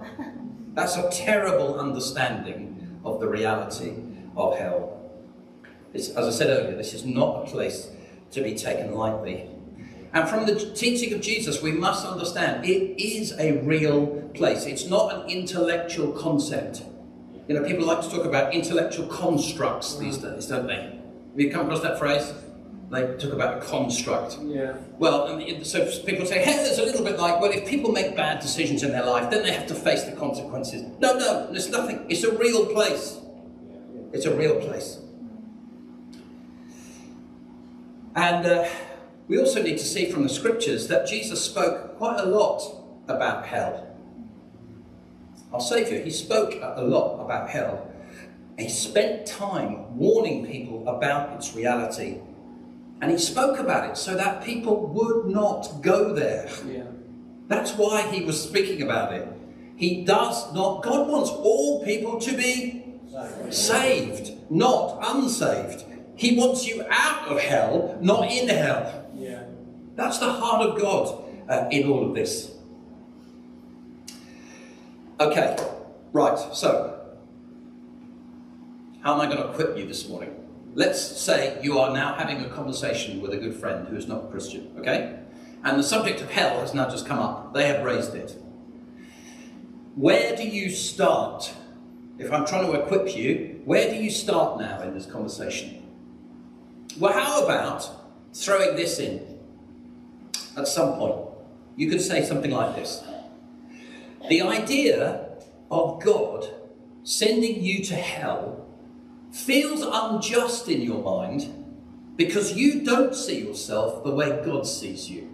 That's 0.73 0.95
a 0.97 1.09
terrible 1.11 1.79
understanding 1.79 2.99
of 3.03 3.19
the 3.19 3.27
reality 3.27 3.93
of 4.35 4.57
hell. 4.57 5.11
It's, 5.93 6.09
as 6.09 6.27
I 6.27 6.31
said 6.31 6.49
earlier, 6.49 6.75
this 6.75 6.93
is 6.93 7.05
not 7.05 7.47
a 7.47 7.49
place 7.49 7.89
to 8.31 8.41
be 8.41 8.55
taken 8.55 8.93
lightly. 8.93 9.49
And 10.13 10.27
from 10.27 10.45
the 10.45 10.73
teaching 10.75 11.13
of 11.13 11.21
Jesus, 11.21 11.61
we 11.61 11.71
must 11.71 12.05
understand 12.05 12.65
it 12.65 13.01
is 13.01 13.33
a 13.37 13.59
real 13.61 14.07
place. 14.33 14.65
It's 14.65 14.87
not 14.87 15.13
an 15.13 15.29
intellectual 15.29 16.11
concept. 16.11 16.83
You 17.47 17.55
know, 17.55 17.63
people 17.63 17.85
like 17.85 18.01
to 18.01 18.09
talk 18.09 18.25
about 18.25 18.53
intellectual 18.53 19.07
constructs 19.07 19.97
these 19.97 20.17
days, 20.17 20.47
don't 20.47 20.67
they? 20.67 20.99
Have 21.31 21.39
you 21.39 21.51
come 21.51 21.65
across 21.65 21.81
that 21.81 21.99
phrase? 21.99 22.31
They 22.91 23.01
talk 23.17 23.33
about 23.33 23.57
a 23.57 23.65
construct. 23.65 24.39
Yeah. 24.41 24.73
Well, 24.97 25.27
and 25.27 25.65
so 25.65 25.85
people 26.03 26.25
say, 26.25 26.43
hell 26.43 26.65
is 26.65 26.79
a 26.79 26.83
little 26.83 27.03
bit 27.03 27.19
like, 27.19 27.39
well, 27.39 27.51
if 27.51 27.67
people 27.67 27.91
make 27.91 28.15
bad 28.15 28.39
decisions 28.39 28.81
in 28.81 28.91
their 28.91 29.05
life, 29.05 29.29
then 29.29 29.43
they 29.43 29.51
have 29.51 29.67
to 29.67 29.75
face 29.75 30.03
the 30.05 30.13
consequences. 30.13 30.81
No, 30.99 31.17
no, 31.17 31.51
there's 31.51 31.69
nothing. 31.69 32.05
It's 32.09 32.23
a 32.23 32.35
real 32.35 32.65
place. 32.65 33.19
It's 34.11 34.25
a 34.25 34.35
real 34.35 34.59
place. 34.59 34.99
And 38.15 38.45
uh, 38.45 38.67
we 39.27 39.37
also 39.37 39.61
need 39.61 39.77
to 39.77 39.85
see 39.85 40.11
from 40.11 40.23
the 40.23 40.29
scriptures 40.29 40.87
that 40.87 41.07
Jesus 41.07 41.45
spoke 41.45 41.97
quite 41.97 42.19
a 42.19 42.25
lot 42.25 42.63
about 43.07 43.45
hell. 43.45 43.85
Our 45.53 45.61
Saviour, 45.61 46.01
he 46.03 46.09
spoke 46.09 46.55
a 46.61 46.81
lot 46.81 47.23
about 47.23 47.49
hell. 47.49 47.91
He 48.57 48.67
spent 48.67 49.27
time 49.27 49.95
warning 49.95 50.47
people 50.47 50.87
about 50.87 51.35
its 51.35 51.55
reality. 51.55 52.17
And 53.01 53.11
he 53.11 53.17
spoke 53.17 53.57
about 53.57 53.89
it 53.89 53.97
so 53.97 54.15
that 54.15 54.43
people 54.43 54.87
would 54.87 55.27
not 55.27 55.81
go 55.81 56.13
there. 56.13 56.49
Yeah. 56.65 56.83
That's 57.47 57.73
why 57.73 58.01
he 58.03 58.23
was 58.23 58.41
speaking 58.41 58.81
about 58.81 59.13
it. 59.13 59.27
He 59.75 60.03
does 60.03 60.53
not, 60.53 60.83
God 60.83 61.07
wants 61.07 61.29
all 61.29 61.83
people 61.85 62.19
to 62.19 62.35
be 62.35 62.99
saved, 63.49 64.51
not 64.51 64.99
unsaved. 65.01 65.85
He 66.15 66.37
wants 66.37 66.67
you 66.67 66.85
out 66.89 67.29
of 67.29 67.39
hell, 67.39 67.97
not 68.01 68.29
in 68.29 68.49
hell. 68.49 69.09
Yeah. 69.15 69.43
That's 69.95 70.19
the 70.19 70.31
heart 70.31 70.67
of 70.67 70.79
God 70.79 71.23
uh, 71.49 71.69
in 71.71 71.89
all 71.89 72.09
of 72.09 72.13
this. 72.13 72.51
Okay, 75.21 75.57
right, 76.13 76.37
so 76.53 77.17
how 79.01 79.13
am 79.15 79.21
I 79.21 79.25
going 79.25 79.37
to 79.37 79.51
equip 79.51 79.77
you 79.77 79.85
this 79.85 80.07
morning? 80.07 80.33
Let's 80.75 81.01
say 81.01 81.59
you 81.61 81.79
are 81.79 81.93
now 81.93 82.13
having 82.13 82.41
a 82.41 82.49
conversation 82.49 83.21
with 83.21 83.33
a 83.33 83.37
good 83.37 83.55
friend 83.55 83.87
who 83.87 83.95
is 83.95 84.07
not 84.07 84.25
a 84.25 84.27
Christian, 84.27 84.71
okay? 84.77 85.19
And 85.63 85.79
the 85.79 85.83
subject 85.83 86.21
of 86.21 86.29
hell 86.29 86.61
has 86.61 86.73
now 86.73 86.89
just 86.89 87.05
come 87.05 87.19
up. 87.19 87.53
They 87.53 87.67
have 87.67 87.83
raised 87.83 88.15
it. 88.15 88.41
Where 89.95 90.35
do 90.35 90.47
you 90.47 90.69
start? 90.69 91.53
If 92.17 92.31
I'm 92.31 92.45
trying 92.45 92.71
to 92.71 92.81
equip 92.81 93.15
you, 93.15 93.61
where 93.65 93.89
do 93.89 93.95
you 93.95 94.09
start 94.09 94.59
now 94.59 94.81
in 94.81 94.93
this 94.93 95.05
conversation? 95.05 95.83
Well, 96.97 97.13
how 97.13 97.43
about 97.43 97.89
throwing 98.33 98.75
this 98.75 98.99
in 98.99 99.39
at 100.55 100.67
some 100.67 100.97
point? 100.97 101.29
You 101.75 101.89
could 101.89 102.01
say 102.01 102.25
something 102.25 102.51
like 102.51 102.75
this 102.75 103.03
The 104.29 104.41
idea 104.41 105.29
of 105.71 106.03
God 106.03 106.47
sending 107.03 107.63
you 107.63 107.83
to 107.85 107.95
hell 107.95 108.58
feels 109.31 109.81
unjust 109.81 110.67
in 110.67 110.81
your 110.81 111.03
mind 111.03 111.55
because 112.15 112.53
you 112.53 112.83
don't 112.83 113.15
see 113.15 113.39
yourself 113.39 114.03
the 114.03 114.11
way 114.11 114.41
God 114.43 114.67
sees 114.67 115.09
you. 115.09 115.29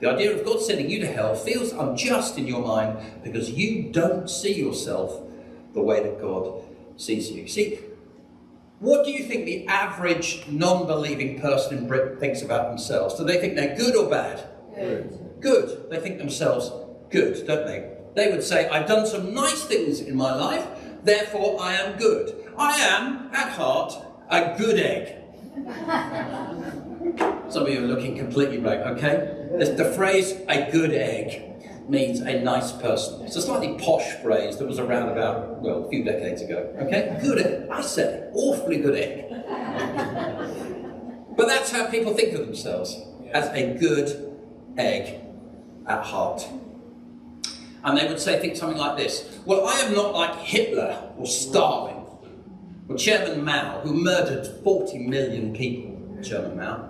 The 0.00 0.10
idea 0.10 0.36
of 0.36 0.44
God 0.44 0.60
sending 0.60 0.90
you 0.90 1.00
to 1.00 1.06
hell 1.06 1.34
feels 1.34 1.72
unjust 1.72 2.36
in 2.36 2.46
your 2.46 2.64
mind 2.64 2.98
because 3.22 3.50
you 3.50 3.92
don't 3.92 4.28
see 4.28 4.52
yourself 4.52 5.20
the 5.74 5.80
way 5.80 6.02
that 6.02 6.20
God 6.20 6.64
sees 6.96 7.30
you. 7.30 7.46
See, 7.46 7.78
what 8.80 9.04
do 9.04 9.12
you 9.12 9.22
think 9.22 9.44
the 9.44 9.64
average 9.68 10.44
non 10.48 10.86
believing 10.88 11.40
person 11.40 11.78
in 11.78 11.86
Britain 11.86 12.18
thinks 12.18 12.42
about 12.42 12.68
themselves? 12.68 13.14
Do 13.14 13.24
they 13.24 13.38
think 13.38 13.54
they're 13.54 13.76
good 13.76 13.94
or 13.94 14.10
bad? 14.10 14.44
Good. 14.74 15.36
Good. 15.38 15.88
They 15.88 16.00
think 16.00 16.18
themselves 16.18 16.72
good, 17.08 17.46
don't 17.46 17.64
they? 17.64 17.92
They 18.16 18.30
would 18.30 18.42
say, 18.42 18.68
I've 18.68 18.88
done 18.88 19.06
some 19.06 19.32
nice 19.32 19.62
things 19.62 20.00
in 20.00 20.16
my 20.16 20.34
life, 20.34 20.66
therefore 21.02 21.60
I 21.60 21.74
am 21.74 21.98
good. 21.98 22.50
I 22.56 22.78
am, 22.80 23.30
at 23.32 23.50
heart, 23.52 23.94
a 24.28 24.56
good 24.58 24.78
egg. 24.78 25.18
Some 27.50 27.64
of 27.64 27.68
you 27.68 27.84
are 27.84 27.86
looking 27.86 28.16
completely 28.16 28.58
right, 28.58 28.80
okay? 28.80 29.48
The, 29.58 29.66
the 29.72 29.92
phrase 29.92 30.32
a 30.48 30.70
good 30.70 30.92
egg 30.92 31.88
means 31.88 32.20
a 32.20 32.40
nice 32.40 32.72
person. 32.72 33.24
It's 33.24 33.36
a 33.36 33.42
slightly 33.42 33.76
posh 33.78 34.14
phrase 34.22 34.56
that 34.58 34.66
was 34.66 34.78
around 34.78 35.10
about, 35.10 35.60
well, 35.60 35.84
a 35.84 35.90
few 35.90 36.04
decades 36.04 36.42
ago, 36.42 36.74
okay? 36.80 37.18
Good 37.20 37.38
egg. 37.38 37.68
I 37.70 37.82
said. 37.82 38.30
Awfully 38.34 38.78
good 38.78 38.96
egg. 38.96 39.28
but 41.36 41.48
that's 41.48 41.70
how 41.70 41.86
people 41.86 42.14
think 42.14 42.34
of 42.34 42.46
themselves, 42.46 42.96
as 43.32 43.48
a 43.48 43.74
good 43.78 44.34
egg 44.78 45.20
at 45.86 46.04
heart. 46.04 46.48
And 47.84 47.98
they 47.98 48.06
would 48.06 48.20
say 48.20 48.38
things 48.38 48.60
something 48.60 48.78
like 48.78 48.96
this 48.96 49.40
Well, 49.44 49.66
I 49.66 49.80
am 49.80 49.94
not 49.94 50.14
like 50.14 50.36
Hitler 50.38 51.10
or 51.18 51.26
Stalin 51.26 52.04
or 52.88 52.96
Chairman 52.96 53.44
Mao, 53.44 53.80
who 53.80 53.94
murdered 53.94 54.46
40 54.62 54.98
million 55.06 55.52
people, 55.54 56.22
Chairman 56.22 56.56
Mao. 56.56 56.88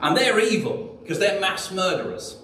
And 0.00 0.16
they're 0.16 0.38
evil 0.40 0.98
because 1.02 1.18
they're 1.18 1.40
mass 1.40 1.70
murderers. 1.72 2.36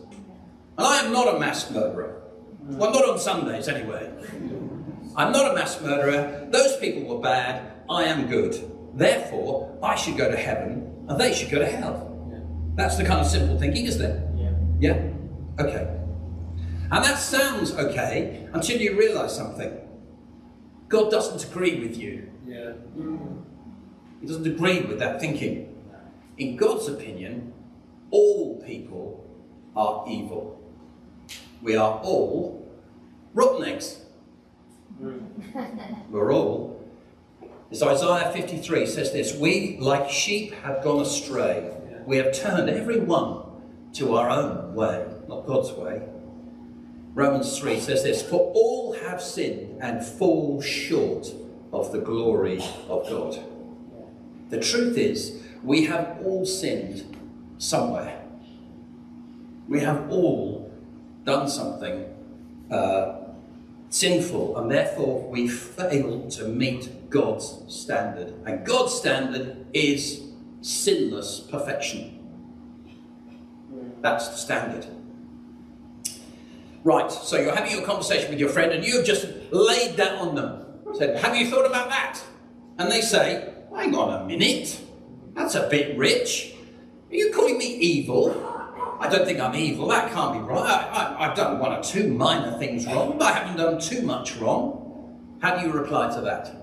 And 0.76 0.86
I 0.86 1.00
am 1.00 1.12
not 1.12 1.34
a 1.34 1.38
mass 1.38 1.70
murderer. 1.70 2.22
Well, 2.62 2.92
not 2.92 3.08
on 3.08 3.18
Sundays 3.18 3.68
anyway. 3.68 4.10
I'm 5.16 5.32
not 5.32 5.52
a 5.52 5.54
mass 5.54 5.80
murderer. 5.80 6.48
Those 6.50 6.76
people 6.78 7.04
were 7.04 7.20
bad. 7.20 7.72
I 7.88 8.04
am 8.04 8.26
good. 8.28 8.58
Therefore, 8.94 9.78
I 9.82 9.94
should 9.94 10.16
go 10.16 10.30
to 10.30 10.36
heaven 10.36 11.04
and 11.08 11.20
they 11.20 11.32
should 11.34 11.50
go 11.50 11.58
to 11.58 11.66
hell. 11.66 12.10
That's 12.74 12.96
the 12.96 13.04
kind 13.04 13.20
of 13.20 13.26
simple 13.26 13.58
thinking, 13.58 13.86
isn't 13.86 14.04
it? 14.04 14.20
Yeah. 14.80 14.94
Yeah? 14.94 15.64
Okay. 15.64 16.00
And 16.94 17.04
that 17.04 17.18
sounds 17.18 17.74
okay 17.74 18.46
until 18.52 18.80
you 18.80 18.96
realize 18.96 19.34
something. 19.34 19.76
God 20.88 21.10
doesn't 21.10 21.50
agree 21.50 21.80
with 21.80 21.96
you. 21.96 22.30
Yeah. 22.46 22.74
He 24.20 24.28
doesn't 24.28 24.46
agree 24.46 24.80
with 24.82 25.00
that 25.00 25.20
thinking. 25.20 25.74
In 26.38 26.56
God's 26.56 26.86
opinion, 26.86 27.52
all 28.12 28.62
people 28.62 29.28
are 29.74 30.04
evil. 30.08 30.62
We 31.62 31.74
are 31.74 31.98
all 31.98 32.72
rotten 33.32 33.64
eggs. 33.64 33.98
Mm. 35.02 36.08
We're 36.10 36.32
all. 36.32 36.80
As 37.72 37.82
Isaiah 37.82 38.30
53 38.32 38.86
says 38.86 39.12
this 39.12 39.34
We, 39.34 39.78
like 39.80 40.08
sheep, 40.08 40.54
have 40.62 40.84
gone 40.84 41.02
astray. 41.02 41.72
We 42.06 42.18
have 42.18 42.32
turned 42.32 42.70
every 42.70 43.00
one 43.00 43.42
to 43.94 44.14
our 44.14 44.30
own 44.30 44.74
way, 44.74 45.06
not 45.26 45.44
God's 45.44 45.72
way. 45.72 46.02
Romans 47.14 47.58
3 47.58 47.78
says 47.78 48.02
this 48.02 48.22
For 48.22 48.52
all 48.54 48.94
have 48.94 49.22
sinned 49.22 49.80
and 49.80 50.04
fall 50.04 50.60
short 50.60 51.28
of 51.72 51.92
the 51.92 52.00
glory 52.00 52.60
of 52.88 53.08
God. 53.08 53.38
The 54.50 54.60
truth 54.60 54.98
is, 54.98 55.40
we 55.62 55.86
have 55.86 56.18
all 56.24 56.44
sinned 56.44 57.16
somewhere. 57.58 58.20
We 59.68 59.80
have 59.80 60.10
all 60.10 60.72
done 61.24 61.48
something 61.48 62.04
uh, 62.70 63.20
sinful, 63.88 64.58
and 64.58 64.70
therefore 64.70 65.28
we 65.30 65.48
fail 65.48 66.28
to 66.30 66.48
meet 66.48 67.08
God's 67.10 67.62
standard. 67.68 68.34
And 68.44 68.66
God's 68.66 68.92
standard 68.92 69.66
is 69.72 70.20
sinless 70.62 71.40
perfection. 71.40 72.20
That's 74.00 74.28
the 74.28 74.36
standard. 74.36 74.86
Right, 76.84 77.10
so 77.10 77.40
you're 77.40 77.54
having 77.54 77.82
a 77.82 77.86
conversation 77.86 78.28
with 78.28 78.38
your 78.38 78.50
friend 78.50 78.70
and 78.70 78.84
you've 78.84 79.06
just 79.06 79.26
laid 79.50 79.96
that 79.96 80.20
on 80.20 80.34
them. 80.34 80.66
Said, 80.92 81.18
Have 81.24 81.34
you 81.34 81.48
thought 81.48 81.64
about 81.64 81.88
that? 81.88 82.20
And 82.78 82.92
they 82.92 83.00
say, 83.00 83.54
Hang 83.74 83.94
on 83.94 84.22
a 84.22 84.26
minute, 84.26 84.78
that's 85.32 85.54
a 85.54 85.66
bit 85.68 85.96
rich. 85.96 86.54
Are 87.10 87.14
you 87.14 87.32
calling 87.32 87.56
me 87.56 87.64
evil? 87.64 88.50
I 89.00 89.08
don't 89.08 89.24
think 89.24 89.40
I'm 89.40 89.54
evil, 89.54 89.88
that 89.88 90.12
can't 90.12 90.34
be 90.34 90.40
right. 90.40 90.60
I, 90.60 91.26
have 91.26 91.34
done 91.34 91.58
one 91.58 91.72
or 91.72 91.82
two 91.82 92.12
minor 92.12 92.58
things 92.58 92.86
wrong, 92.86 93.16
but 93.18 93.32
I 93.32 93.32
haven't 93.32 93.56
done 93.56 93.80
too 93.80 94.02
much 94.02 94.36
wrong. 94.36 95.38
How 95.40 95.56
do 95.56 95.66
you 95.66 95.72
reply 95.72 96.14
to 96.14 96.20
that? 96.20 96.54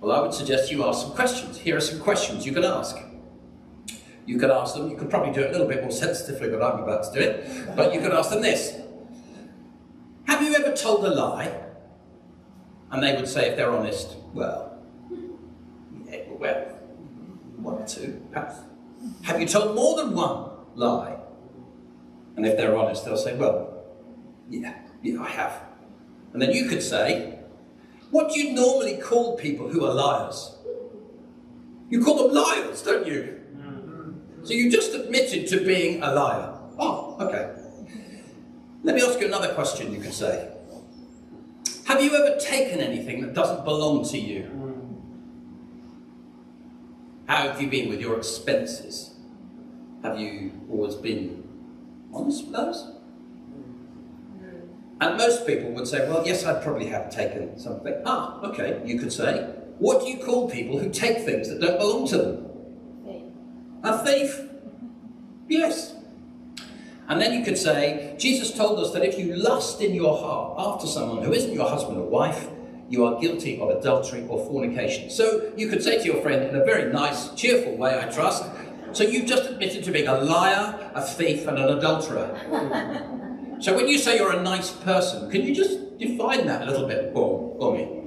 Well, 0.00 0.16
I 0.16 0.20
would 0.20 0.32
suggest 0.32 0.70
you 0.70 0.84
ask 0.84 1.02
some 1.02 1.14
questions. 1.16 1.58
Here 1.58 1.76
are 1.76 1.80
some 1.80 1.98
questions 1.98 2.46
you 2.46 2.52
can 2.52 2.64
ask. 2.64 2.96
You 4.26 4.38
could 4.38 4.50
ask 4.50 4.74
them, 4.74 4.88
you 4.90 4.96
could 4.96 5.10
probably 5.10 5.32
do 5.32 5.40
it 5.40 5.48
a 5.48 5.52
little 5.52 5.66
bit 5.66 5.82
more 5.82 5.90
sensitively 5.90 6.48
than 6.48 6.62
I'm 6.62 6.82
about 6.82 7.04
to 7.12 7.12
do 7.12 7.20
it, 7.20 7.76
but 7.76 7.92
you 7.92 8.00
could 8.00 8.12
ask 8.12 8.30
them 8.30 8.42
this 8.42 8.80
Have 10.24 10.42
you 10.42 10.54
ever 10.54 10.74
told 10.74 11.04
a 11.04 11.14
lie? 11.14 11.60
And 12.90 13.02
they 13.02 13.14
would 13.14 13.28
say, 13.28 13.50
if 13.50 13.56
they're 13.56 13.70
honest, 13.70 14.16
well, 14.32 14.78
yeah, 16.06 16.20
well, 16.30 16.60
one 17.56 17.82
or 17.82 17.86
two, 17.86 18.22
perhaps. 18.30 18.56
Have 19.22 19.40
you 19.40 19.46
told 19.46 19.74
more 19.74 19.96
than 19.96 20.14
one 20.14 20.50
lie? 20.74 21.16
And 22.36 22.46
if 22.46 22.56
they're 22.56 22.76
honest, 22.76 23.04
they'll 23.04 23.16
say, 23.16 23.36
well, 23.36 23.84
Yeah, 24.48 24.74
yeah, 25.02 25.20
I 25.20 25.28
have. 25.28 25.60
And 26.32 26.40
then 26.40 26.52
you 26.52 26.66
could 26.68 26.82
say, 26.82 27.38
What 28.10 28.32
do 28.32 28.40
you 28.40 28.52
normally 28.54 28.96
call 28.96 29.36
people 29.36 29.68
who 29.68 29.84
are 29.84 29.92
liars? 29.94 30.56
You 31.90 32.02
call 32.02 32.26
them 32.26 32.34
liars, 32.34 32.82
don't 32.82 33.06
you? 33.06 33.33
So 34.44 34.52
you 34.52 34.70
just 34.70 34.94
admitted 34.94 35.48
to 35.48 35.64
being 35.64 36.02
a 36.02 36.12
liar. 36.12 36.52
Oh, 36.78 37.16
okay. 37.18 37.50
Let 38.82 38.94
me 38.94 39.00
ask 39.00 39.18
you 39.18 39.26
another 39.26 39.54
question 39.54 39.90
you 39.90 40.00
could 40.00 40.12
say. 40.12 40.50
Have 41.86 42.02
you 42.02 42.14
ever 42.14 42.38
taken 42.38 42.80
anything 42.80 43.22
that 43.22 43.32
doesn't 43.32 43.64
belong 43.64 44.04
to 44.10 44.18
you? 44.18 44.50
How 47.26 47.48
have 47.48 47.60
you 47.60 47.68
been 47.68 47.88
with 47.88 48.02
your 48.02 48.18
expenses? 48.18 49.14
Have 50.02 50.20
you 50.20 50.52
always 50.70 50.94
been 50.96 51.42
honest 52.12 52.44
with 52.44 52.52
those? 52.52 52.90
And 55.00 55.16
most 55.16 55.46
people 55.46 55.70
would 55.70 55.88
say, 55.88 56.06
well, 56.06 56.22
yes, 56.26 56.44
I 56.44 56.62
probably 56.62 56.86
have 56.88 57.10
taken 57.10 57.58
something. 57.58 57.94
Ah, 58.04 58.42
okay, 58.42 58.82
you 58.84 58.98
could 58.98 59.12
say. 59.12 59.40
What 59.78 60.02
do 60.02 60.10
you 60.10 60.18
call 60.18 60.50
people 60.50 60.78
who 60.78 60.90
take 60.90 61.24
things 61.24 61.48
that 61.48 61.62
don't 61.62 61.78
belong 61.78 62.06
to 62.08 62.18
them? 62.18 62.53
Thief. 64.14 64.42
Yes. 65.48 65.96
And 67.08 67.20
then 67.20 67.32
you 67.32 67.44
could 67.44 67.58
say, 67.58 68.14
Jesus 68.16 68.52
told 68.52 68.78
us 68.78 68.92
that 68.92 69.04
if 69.04 69.18
you 69.18 69.34
lust 69.34 69.80
in 69.80 69.92
your 69.92 70.16
heart 70.16 70.54
after 70.56 70.86
someone 70.86 71.24
who 71.24 71.32
isn't 71.32 71.52
your 71.52 71.68
husband 71.68 71.98
or 71.98 72.06
wife, 72.06 72.48
you 72.88 73.04
are 73.04 73.20
guilty 73.20 73.60
of 73.60 73.70
adultery 73.70 74.24
or 74.28 74.38
fornication. 74.46 75.10
So 75.10 75.52
you 75.56 75.68
could 75.68 75.82
say 75.82 75.98
to 75.98 76.04
your 76.04 76.22
friend 76.22 76.44
in 76.44 76.54
a 76.54 76.64
very 76.64 76.92
nice, 76.92 77.34
cheerful 77.34 77.76
way, 77.76 77.98
I 77.98 78.08
trust, 78.08 78.44
so 78.92 79.02
you've 79.02 79.26
just 79.26 79.50
admitted 79.50 79.82
to 79.82 79.90
being 79.90 80.06
a 80.06 80.20
liar, 80.20 80.92
a 80.94 81.02
thief, 81.02 81.48
and 81.48 81.58
an 81.58 81.76
adulterer. 81.76 82.28
so 83.60 83.74
when 83.74 83.88
you 83.88 83.98
say 83.98 84.16
you're 84.16 84.32
a 84.32 84.42
nice 84.42 84.70
person, 84.70 85.28
can 85.28 85.42
you 85.42 85.52
just 85.52 85.98
define 85.98 86.46
that 86.46 86.62
a 86.62 86.66
little 86.70 86.86
bit 86.86 87.12
for, 87.12 87.56
for 87.58 87.76
me? 87.76 88.04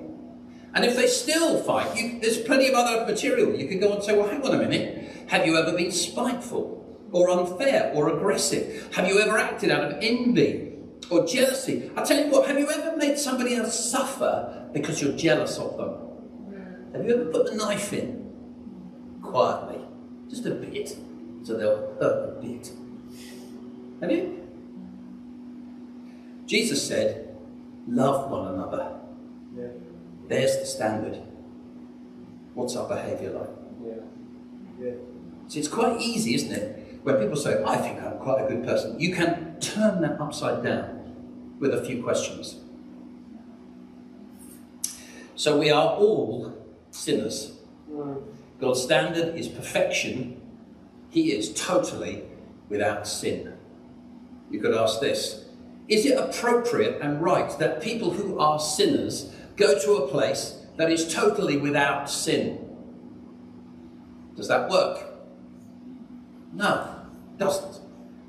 And 0.74 0.86
if 0.86 0.96
they 0.96 1.08
still 1.08 1.62
fight, 1.64 1.98
you, 1.98 2.20
there's 2.22 2.38
plenty 2.38 2.70
of 2.70 2.76
other 2.76 3.06
material. 3.06 3.54
You 3.54 3.68
can 3.68 3.80
go 3.80 3.94
and 3.94 4.02
say, 4.02 4.16
well, 4.16 4.30
hang 4.30 4.46
on 4.46 4.54
a 4.54 4.58
minute. 4.58 5.07
Have 5.28 5.46
you 5.46 5.58
ever 5.58 5.76
been 5.76 5.92
spiteful 5.92 7.08
or 7.12 7.30
unfair 7.30 7.92
or 7.94 8.10
aggressive? 8.10 8.94
Have 8.96 9.08
you 9.08 9.20
ever 9.20 9.38
acted 9.38 9.72
out 9.72 9.84
of 9.84 9.98
envy 10.02 10.74
or 11.10 11.26
jealousy? 11.26 11.92
I 11.96 12.04
tell 12.04 12.24
you 12.24 12.32
what, 12.32 12.48
have 12.48 12.58
you 12.58 12.70
ever 12.70 12.96
made 12.98 13.18
somebody 13.18 13.56
else 13.56 13.92
suffer 13.92 14.70
because 14.74 15.02
you're 15.02 15.18
jealous 15.18 15.58
of 15.58 15.78
them? 15.78 16.94
Have 16.94 17.06
you 17.06 17.14
ever 17.16 17.26
put 17.32 17.46
the 17.46 17.56
knife 17.56 17.94
in 17.94 18.34
quietly, 19.22 19.80
just 20.30 20.46
a 20.46 20.52
bit, 20.52 20.98
so 21.44 21.58
they'll 21.58 21.96
hurt 22.00 22.38
a 22.38 22.42
bit? 22.42 22.72
Have 24.02 24.12
you? 24.12 24.48
Jesus 26.46 26.88
said, 26.88 27.28
Love 27.88 28.30
one 28.30 28.54
another. 28.54 29.00
Yeah. 29.56 29.68
There's 30.28 30.58
the 30.58 30.66
standard. 30.66 31.22
What's 32.54 32.76
our 32.76 32.88
behaviour 32.88 33.32
like? 33.32 33.50
Yeah. 33.86 34.86
Yeah. 34.86 34.94
See, 35.48 35.60
it's 35.60 35.68
quite 35.68 36.02
easy, 36.02 36.36
isn't 36.36 36.52
it? 36.52 37.00
When 37.04 37.18
people 37.18 37.38
say, 37.38 37.64
I 37.64 37.78
think 37.78 38.02
I'm 38.02 38.18
quite 38.20 38.44
a 38.44 38.48
good 38.48 38.66
person, 38.66 39.00
you 39.00 39.14
can 39.14 39.60
turn 39.60 40.02
that 40.02 40.20
upside 40.20 40.64
down 40.64 41.56
with 41.60 41.74
a 41.74 41.84
few 41.84 42.04
questions. 42.04 42.58
So 45.36 45.58
we 45.58 45.70
are 45.70 45.96
all 45.96 46.54
sinners. 46.92 47.54
God's 48.60 48.82
standard 48.82 49.36
is 49.36 49.48
perfection. 49.48 50.42
He 51.10 51.32
is 51.32 51.54
totally 51.54 52.24
without 52.70 53.08
sin. 53.08 53.54
You 54.50 54.60
could 54.60 54.74
ask 54.74 55.00
this 55.00 55.46
Is 55.88 56.06
it 56.06 56.18
appropriate 56.18 57.02
and 57.02 57.22
right 57.22 57.58
that 57.60 57.82
people 57.82 58.12
who 58.12 58.40
are 58.40 58.60
sinners 58.60 59.32
go 59.56 59.80
to 59.80 59.94
a 59.94 60.08
place 60.08 60.62
that 60.76 60.92
is 60.92 61.14
totally 61.14 61.58
without 61.58 62.10
sin? 62.10 62.64
Does 64.36 64.48
that 64.48 64.70
work? 64.70 65.07
No, 66.58 67.06
it 67.34 67.38
doesn't. 67.38 67.80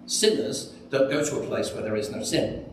Sinners 0.07 0.75
don't 0.91 1.11
go 1.11 1.25
to 1.25 1.41
a 1.41 1.47
place 1.47 1.73
where 1.73 1.83
there 1.83 1.97
is 1.97 2.11
no 2.11 2.23
sin. 2.23 2.67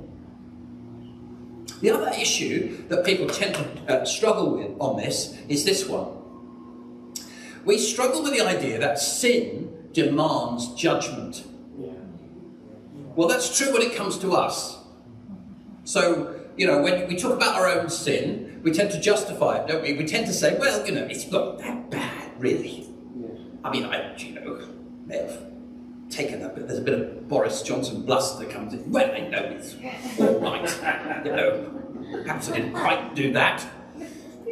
The 1.82 1.91
other 1.91 2.12
issue 2.20 2.88
that 2.89 3.06
people 3.06 3.28
tend 3.28 3.56
to 3.56 4.02
uh, 4.02 4.06
struggle 4.06 4.58
with 4.58 4.72
on 4.80 4.98
this 4.98 5.38
is 5.48 5.63
this 5.63 5.88
one. 5.88 6.08
We 7.63 7.78
struggle 7.78 8.22
with 8.22 8.34
the 8.34 8.41
idea 8.41 8.80
that 8.80 9.00
sin 9.00 9.89
demands 9.94 10.74
judgment. 10.76 11.46
Well, 13.15 13.30
that's 13.30 13.58
true 13.58 13.72
when 13.72 13.82
it 13.82 13.96
comes 13.96 14.18
to 14.20 14.34
us. 14.34 14.78
So, 15.86 16.36
you 16.58 16.68
know, 16.68 16.82
when 16.82 17.08
we 17.08 17.15
talk 17.15 17.34
about 17.34 17.56
our 17.56 17.68
own 17.68 17.89
sin, 17.89 18.60
we 18.62 18.74
tend 18.74 18.91
to 18.91 19.00
justify 19.00 19.58
it, 19.58 19.68
don't 19.68 19.82
we? 19.84 19.94
We 19.94 20.06
tend 20.06 20.26
to 20.28 20.34
say, 20.34 20.58
well, 20.60 20.86
you 20.86 20.91
know, 20.91 21.06
it's 21.06 21.32
not 21.32 21.60
that 21.60 21.89
bad, 21.89 22.32
really. 22.39 22.89
Yeah. 23.15 23.28
I 23.63 23.72
mean, 23.72 23.86
I, 23.86 24.18
you 24.18 24.34
know, 24.34 24.68
may 25.06 25.18
have 25.18 25.45
taken 26.15 26.39
bit, 26.39 26.67
there's 26.67 26.80
a 26.80 26.82
bit 26.82 26.99
of 26.99 27.28
Boris 27.28 27.62
Johnson 27.62 28.04
bluster 28.04 28.45
that 28.45 28.54
comes 28.54 28.73
in. 28.73 28.89
Well, 28.91 29.12
I 29.12 29.19
know 29.28 29.43
it's 29.43 29.75
all 30.19 30.39
right. 30.39 31.25
You 31.25 31.32
know, 31.32 31.71
perhaps 32.23 32.49
I 32.49 32.54
didn't 32.56 32.73
quite 32.73 33.15
do 33.15 33.34
that. 33.34 33.65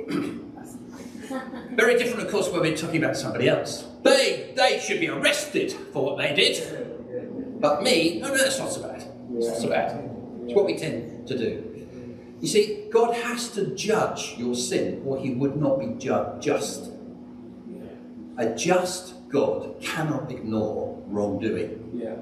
Very 1.72 1.98
different, 1.98 2.26
of 2.26 2.32
course, 2.32 2.50
when 2.50 2.62
we're 2.62 2.78
talking 2.78 3.04
about 3.04 3.16
somebody 3.16 3.48
else. 3.48 3.88
They, 4.04 4.54
they 4.56 4.80
should 4.80 5.00
be 5.00 5.08
arrested 5.08 5.72
for 5.94 6.04
what 6.04 6.18
they 6.18 6.36
did. 6.36 7.62
But 7.62 7.82
me, 7.82 8.20
no, 8.20 8.28
no, 8.28 8.38
that's 8.38 8.60
not 8.60 8.72
so 8.72 8.82
bad. 8.84 9.08
It's 9.36 9.48
not 9.48 9.58
so 9.58 9.70
bad. 9.70 10.10
It's 10.44 10.54
what 10.54 10.66
we 10.66 10.78
tend 10.78 11.26
to 11.28 11.38
do. 11.38 11.70
You 12.42 12.48
see, 12.50 12.90
God 12.92 13.16
has 13.16 13.50
to 13.52 13.68
judge 13.74 14.36
your 14.38 14.54
sin, 14.54 15.02
or 15.06 15.18
he 15.18 15.34
would 15.34 15.56
not 15.56 15.80
be 15.80 15.96
ju- 15.98 16.26
just. 16.42 16.92
A 18.36 18.54
just 18.56 19.14
God 19.34 19.82
cannot 19.82 20.32
ignore 20.32 21.04
wrongdoing. 21.08 21.90
Yeah. 21.96 22.18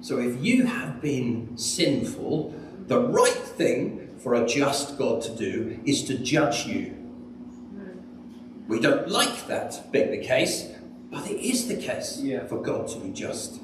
So 0.00 0.18
if 0.18 0.44
you 0.44 0.66
have 0.66 1.00
been 1.00 1.56
sinful, 1.56 2.52
the 2.88 3.00
right 3.00 3.30
thing 3.30 4.10
for 4.18 4.34
a 4.34 4.44
just 4.44 4.98
God 4.98 5.22
to 5.22 5.34
do 5.36 5.80
is 5.84 6.02
to 6.04 6.18
judge 6.18 6.66
you. 6.66 6.96
We 8.66 8.80
don't 8.80 9.08
like 9.08 9.46
that 9.46 9.92
being 9.92 10.10
the 10.10 10.18
case, 10.18 10.72
but 11.08 11.30
it 11.30 11.40
is 11.40 11.68
the 11.68 11.76
case 11.76 12.20
Yeah. 12.20 12.46
for 12.46 12.60
God 12.60 12.88
to 12.88 12.98
be 12.98 13.10
just. 13.10 13.60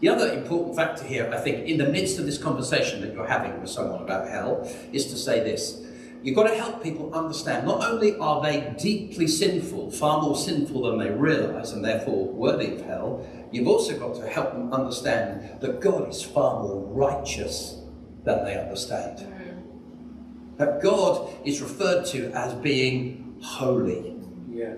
The 0.00 0.08
other 0.08 0.32
important 0.32 0.76
factor 0.76 1.04
here, 1.04 1.30
I 1.32 1.38
think, 1.38 1.66
in 1.66 1.78
the 1.78 1.88
midst 1.88 2.18
of 2.18 2.26
this 2.26 2.36
conversation 2.38 3.00
that 3.00 3.14
you're 3.14 3.26
having 3.26 3.58
with 3.60 3.70
someone 3.70 4.02
about 4.02 4.28
hell, 4.28 4.68
is 4.92 5.06
to 5.06 5.16
say 5.16 5.40
this. 5.40 5.86
You've 6.22 6.36
got 6.36 6.48
to 6.48 6.54
help 6.54 6.82
people 6.82 7.14
understand 7.14 7.66
not 7.66 7.82
only 7.82 8.16
are 8.18 8.42
they 8.42 8.74
deeply 8.78 9.26
sinful, 9.26 9.90
far 9.90 10.20
more 10.20 10.36
sinful 10.36 10.82
than 10.82 10.98
they 10.98 11.10
realize, 11.10 11.72
and 11.72 11.84
therefore 11.84 12.26
worthy 12.26 12.74
of 12.74 12.84
hell, 12.84 13.26
you've 13.50 13.68
also 13.68 13.98
got 13.98 14.14
to 14.16 14.28
help 14.28 14.52
them 14.52 14.72
understand 14.72 15.60
that 15.60 15.80
God 15.80 16.10
is 16.10 16.22
far 16.22 16.62
more 16.62 16.84
righteous 16.86 17.80
than 18.24 18.44
they 18.44 18.58
understand. 18.58 19.18
Mm. 19.18 20.58
That 20.58 20.82
God 20.82 21.30
is 21.46 21.62
referred 21.62 22.04
to 22.06 22.30
as 22.32 22.52
being 22.54 23.38
holy. 23.42 24.14
Yeah. 24.50 24.74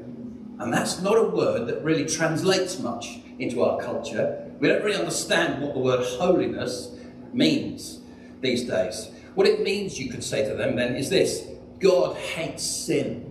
And 0.61 0.73
that's 0.73 1.01
not 1.01 1.19
a 1.19 1.25
word 1.25 1.67
that 1.67 1.83
really 1.83 2.07
translates 2.07 2.79
much 2.79 3.19
into 3.41 3.65
our 3.65 3.81
culture. 3.81 4.49
We 4.61 4.69
don't 4.69 4.85
really 4.85 4.99
understand 4.99 5.61
what 5.61 5.75
the 5.75 5.81
word 5.81 6.05
holiness 6.05 6.95
means 7.33 8.01
these 8.41 8.65
days. 8.65 9.11
What 9.35 9.47
it 9.47 9.63
means, 9.63 9.99
you 9.99 10.11
could 10.11 10.25
say 10.25 10.47
to 10.49 10.55
them 10.55 10.77
then, 10.77 10.97
is 10.97 11.11
this 11.11 11.47
God 11.79 12.17
hates 12.17 12.63
sin. 12.63 13.29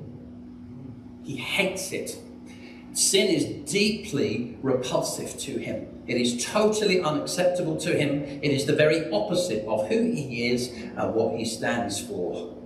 He 1.23 1.37
hates 1.37 1.91
it. 1.91 2.17
Sin 2.93 3.27
is 3.27 3.45
deeply 3.71 4.57
repulsive 4.61 5.37
to 5.39 5.57
him. 5.57 5.87
It 6.07 6.17
is 6.17 6.43
totally 6.45 6.99
unacceptable 6.99 7.77
to 7.77 7.97
him. 7.97 8.23
It 8.41 8.51
is 8.51 8.65
the 8.65 8.75
very 8.75 9.09
opposite 9.11 9.65
of 9.65 9.87
who 9.87 10.11
he 10.11 10.51
is 10.51 10.69
and 10.69 11.13
what 11.13 11.37
he 11.37 11.45
stands 11.45 12.01
for. 12.01 12.57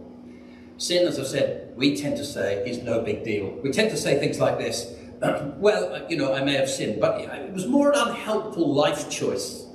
Sin, 0.77 1.07
as 1.07 1.19
I 1.19 1.23
said, 1.23 1.73
we 1.75 1.95
tend 1.95 2.17
to 2.17 2.25
say 2.25 2.67
is 2.67 2.81
no 2.81 3.01
big 3.01 3.23
deal. 3.23 3.49
We 3.61 3.71
tend 3.71 3.91
to 3.91 3.97
say 3.97 4.17
things 4.17 4.39
like 4.39 4.57
this 4.57 4.95
Well, 5.57 6.05
you 6.09 6.17
know, 6.17 6.33
I 6.33 6.43
may 6.43 6.53
have 6.53 6.69
sinned, 6.69 6.99
but 6.99 7.21
it 7.21 7.53
was 7.53 7.67
more 7.67 7.91
an 7.91 7.99
unhelpful 8.09 8.73
life 8.73 9.09
choice. 9.09 9.65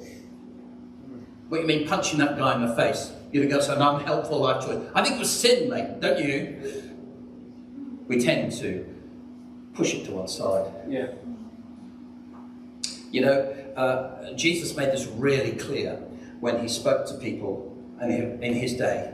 What 1.48 1.60
you 1.60 1.66
mean, 1.66 1.86
punching 1.86 2.18
that 2.18 2.36
guy 2.36 2.54
in 2.54 2.66
the 2.66 2.74
face? 2.74 3.12
You 3.32 3.40
think 3.40 3.52
that's 3.52 3.68
an 3.68 3.80
unhelpful 3.80 4.40
life 4.40 4.64
choice? 4.64 4.78
I 4.94 5.02
think 5.02 5.16
it 5.16 5.18
was 5.18 5.30
sin, 5.30 5.70
mate, 5.70 6.00
don't 6.00 6.18
you? 6.18 6.82
We 8.08 8.20
tend 8.20 8.52
to 8.58 8.86
push 9.74 9.94
it 9.94 10.04
to 10.06 10.12
one 10.12 10.28
side. 10.28 10.72
Yeah. 10.88 11.12
You 13.12 13.20
know, 13.22 13.54
uh, 13.76 14.32
Jesus 14.34 14.76
made 14.76 14.92
this 14.92 15.06
really 15.06 15.52
clear 15.52 15.94
when 16.40 16.60
he 16.60 16.68
spoke 16.68 17.06
to 17.06 17.14
people 17.14 17.76
in 18.00 18.42
in 18.42 18.54
his 18.54 18.74
day. 18.74 19.12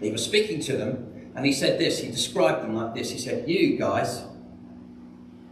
He 0.00 0.10
was 0.10 0.24
speaking 0.24 0.60
to 0.62 0.76
them, 0.76 1.32
and 1.34 1.46
he 1.46 1.52
said 1.52 1.78
this. 1.78 2.00
He 2.00 2.10
described 2.10 2.62
them 2.62 2.74
like 2.74 2.94
this. 2.94 3.10
He 3.10 3.18
said, 3.18 3.48
"You 3.48 3.78
guys 3.78 4.24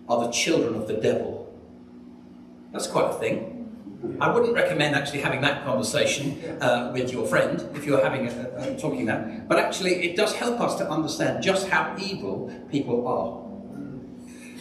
are 0.09 0.25
the 0.25 0.31
children 0.31 0.75
of 0.75 0.87
the 0.89 0.95
devil. 0.95 1.53
That's 2.73 2.87
quite 2.87 3.11
a 3.11 3.15
thing. 3.15 3.58
I 4.21 4.31
wouldn't 4.31 4.55
recommend 4.55 4.95
actually 4.95 5.21
having 5.21 5.41
that 5.41 5.65
conversation 5.65 6.41
uh, 6.61 6.91
with 6.93 7.13
your 7.13 7.27
friend 7.27 7.69
if 7.75 7.85
you're 7.85 8.03
having 8.03 8.29
a, 8.29 8.51
a, 8.57 8.79
talking 8.79 9.07
that. 9.07 9.49
But 9.49 9.59
actually, 9.59 10.05
it 10.05 10.17
does 10.17 10.35
help 10.35 10.61
us 10.61 10.77
to 10.77 10.89
understand 10.89 11.43
just 11.43 11.69
how 11.69 11.97
evil 11.99 12.53
people 12.71 13.09
are. 13.09 13.45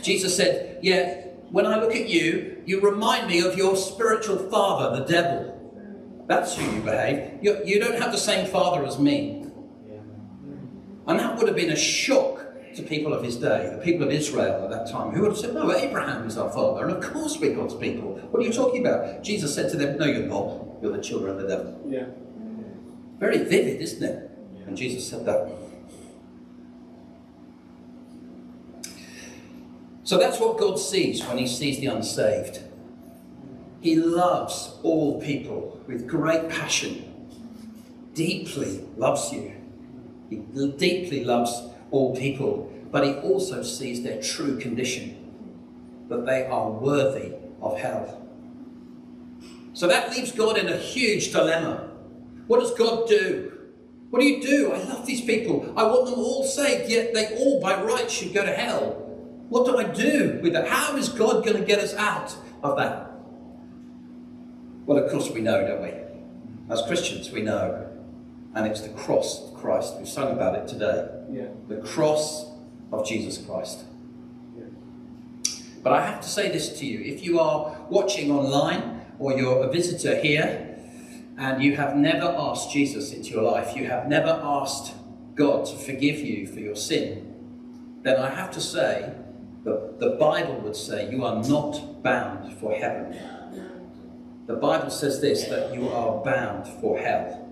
Jesus 0.02 0.36
said, 0.36 0.80
"Yeah, 0.82 1.28
when 1.52 1.68
I 1.68 1.80
look 1.80 1.96
at 1.96 2.10
you, 2.10 2.64
you 2.66 2.82
remind 2.82 3.28
me 3.28 3.42
of 3.42 3.56
your 3.56 3.76
spiritual 3.76 4.38
father, 4.50 5.00
the 5.00 5.06
devil. 5.06 5.54
That's 6.28 6.56
who 6.56 6.64
you 6.76 6.82
behave. 6.82 7.40
You, 7.42 7.62
you 7.64 7.80
don't 7.80 8.00
have 8.02 8.12
the 8.12 8.18
same 8.18 8.48
father 8.48 8.86
as 8.86 8.98
me." 8.98 9.46
And 11.08 11.20
that 11.20 11.38
would 11.38 11.48
have 11.48 11.56
been 11.56 11.72
a 11.72 11.76
shock 11.76 12.47
to 12.78 12.84
people 12.84 13.12
of 13.12 13.24
his 13.24 13.36
day, 13.36 13.72
the 13.76 13.84
people 13.84 14.06
of 14.06 14.14
Israel 14.14 14.64
at 14.64 14.70
that 14.70 14.90
time, 14.90 15.12
who 15.12 15.22
would 15.22 15.32
have 15.32 15.38
said, 15.38 15.54
No, 15.54 15.76
Abraham 15.76 16.28
is 16.28 16.38
our 16.38 16.50
father, 16.52 16.86
and 16.86 16.96
of 16.96 17.12
course 17.12 17.40
we're 17.40 17.56
God's 17.56 17.74
people. 17.74 18.16
What 18.30 18.42
are 18.42 18.46
you 18.46 18.54
talking 18.54 18.86
about? 18.86 19.24
Jesus 19.24 19.54
said 19.54 19.70
to 19.72 19.78
them, 19.78 19.98
No, 19.98 20.06
you're 20.06 20.28
not. 20.28 20.64
You're 20.82 20.96
the 20.96 21.02
children 21.02 21.32
of 21.32 21.42
the 21.42 21.48
devil. 21.48 21.84
Yeah. 21.88 22.06
Very 23.18 23.40
vivid, 23.40 23.82
isn't 23.82 24.04
it? 24.04 24.32
And 24.68 24.78
Jesus 24.78 25.10
said 25.10 25.26
that. 25.26 25.50
So 30.04 30.20
that's 30.20 30.40
what 30.40 30.58
God 30.58 30.80
sees 30.80 31.26
when 31.26 31.40
he 31.40 31.48
sees 31.48 31.80
the 31.80 31.88
unsaved. 31.88 32.60
He 33.82 33.96
loves 33.96 34.76
all 34.84 35.20
people 35.20 35.82
with 35.88 36.08
great 36.08 36.48
passion, 36.48 37.28
deeply 38.14 38.86
loves 38.98 39.34
you. 39.34 39.54
He 40.30 40.38
deeply 40.78 41.24
loves 41.24 41.62
all 41.92 42.16
people, 42.16 42.72
but 42.92 43.04
he 43.06 43.14
also 43.16 43.64
sees 43.64 44.04
their 44.04 44.22
true 44.22 44.60
condition, 44.60 45.16
that 46.10 46.26
they 46.26 46.46
are 46.46 46.70
worthy 46.70 47.34
of 47.62 47.78
hell. 47.78 48.26
So 49.74 49.88
that 49.88 50.10
leaves 50.10 50.32
God 50.32 50.58
in 50.58 50.68
a 50.68 50.78
huge 50.78 51.32
dilemma. 51.32 51.92
What 52.48 52.62
does 52.62 52.74
God 52.74 53.08
do? 53.08 53.52
What 54.10 54.20
do 54.20 54.26
you 54.26 54.42
do? 54.42 54.72
I 54.72 54.78
love 54.84 55.06
these 55.06 55.22
people. 55.22 55.74
I 55.78 55.84
want 55.84 56.10
them 56.10 56.20
all 56.20 56.44
saved, 56.44 56.90
yet 56.90 57.14
they 57.14 57.36
all 57.38 57.62
by 57.62 57.82
right 57.84 58.10
should 58.10 58.34
go 58.34 58.46
to 58.46 58.52
hell. 58.52 59.04
What 59.50 59.66
do 59.66 59.78
I 59.78 59.84
do 59.84 60.40
with 60.42 60.54
that? 60.54 60.68
How 60.68 60.96
is 60.96 61.10
God 61.10 61.44
going 61.46 61.58
to 61.58 61.66
get 61.66 61.80
us 61.80 61.94
out 61.94 62.36
of 62.64 62.78
that? 62.78 63.12
Well, 64.86 64.98
of 64.98 65.12
course 65.12 65.30
we 65.30 65.42
know, 65.42 65.68
don't 65.68 65.82
we? 65.82 66.74
As 66.74 66.82
Christians, 66.88 67.32
we 67.32 67.42
know. 67.42 67.87
And 68.56 68.66
it's 68.66 68.82
the 68.82 68.90
cross 68.90 69.44
of 69.44 69.54
Christ. 69.54 69.96
We've 69.98 70.08
sung 70.08 70.32
about 70.32 70.56
it 70.56 70.68
today. 70.68 71.10
Yeah. 71.30 71.48
The 71.68 71.78
cross 71.78 72.52
of 72.92 73.06
Jesus 73.06 73.38
Christ. 73.38 73.84
Yeah. 74.58 74.66
But 75.84 75.94
I 75.94 76.06
have 76.06 76.22
to 76.22 76.28
say 76.28 76.50
this 76.50 76.80
to 76.80 76.86
you 76.86 77.00
if 77.02 77.24
you 77.24 77.40
are 77.40 77.78
watching 77.90 78.32
online 78.32 79.06
or 79.20 79.38
you're 79.38 79.64
a 79.64 79.72
visitor 79.72 80.16
here 80.20 80.76
and 81.38 81.64
you 81.64 81.76
have 81.76 81.96
never 81.96 82.26
asked 82.26 82.72
Jesus 82.72 83.12
into 83.14 83.30
your 83.30 83.44
life, 83.44 83.76
you 83.76 83.88
have 83.88 84.08
never 84.08 84.40
asked 84.44 84.94
God 85.36 85.66
to 85.68 85.76
forgive 85.76 86.20
you 86.20 86.48
for 86.48 86.60
your 86.60 86.76
sin, 86.76 88.00
then 88.02 88.20
I 88.20 88.30
have 88.30 88.52
to 88.52 88.62
say 88.62 89.14
that 89.64 90.00
the 90.00 90.12
Bible 90.12 90.62
would 90.62 90.76
say 90.76 91.12
you 91.12 91.24
are 91.26 91.44
not 91.44 92.02
bound 92.02 92.54
for 92.58 92.74
heaven. 92.74 93.16
The 94.48 94.56
Bible 94.56 94.90
says 94.90 95.22
this 95.22 95.46
that 95.46 95.74
you 95.74 95.90
are 95.90 96.24
bound 96.24 96.68
for 96.80 96.98
hell. 96.98 97.47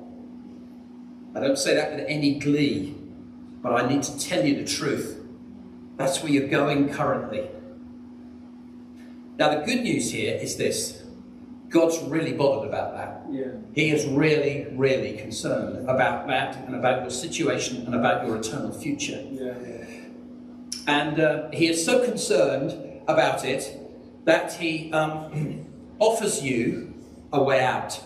I 1.35 1.41
don't 1.41 1.57
say 1.57 1.75
that 1.75 1.91
with 1.91 2.05
any 2.07 2.39
glee, 2.39 2.95
but 3.61 3.73
I 3.73 3.87
need 3.87 4.03
to 4.03 4.17
tell 4.17 4.45
you 4.45 4.55
the 4.55 4.65
truth. 4.65 5.19
That's 5.97 6.23
where 6.23 6.31
you're 6.31 6.47
going 6.47 6.89
currently. 6.89 7.49
Now, 9.37 9.59
the 9.59 9.65
good 9.65 9.81
news 9.81 10.11
here 10.11 10.35
is 10.35 10.55
this 10.55 11.03
God's 11.69 12.01
really 12.03 12.31
bothered 12.31 12.69
about 12.69 12.93
that. 12.93 13.25
Yeah. 13.29 13.51
He 13.73 13.91
is 13.91 14.05
really, 14.05 14.67
really 14.71 15.17
concerned 15.17 15.89
about 15.89 16.27
that 16.27 16.55
and 16.65 16.75
about 16.75 17.01
your 17.01 17.09
situation 17.09 17.85
and 17.85 17.93
about 17.93 18.25
your 18.25 18.37
eternal 18.37 18.71
future. 18.71 19.21
Yeah. 19.29 19.55
And 20.87 21.19
uh, 21.19 21.49
he 21.51 21.67
is 21.67 21.83
so 21.83 22.05
concerned 22.05 23.01
about 23.07 23.43
it 23.43 23.77
that 24.23 24.53
he 24.53 24.91
um, 24.93 25.65
offers 25.99 26.41
you 26.41 26.93
a 27.33 27.43
way 27.43 27.61
out. 27.61 28.01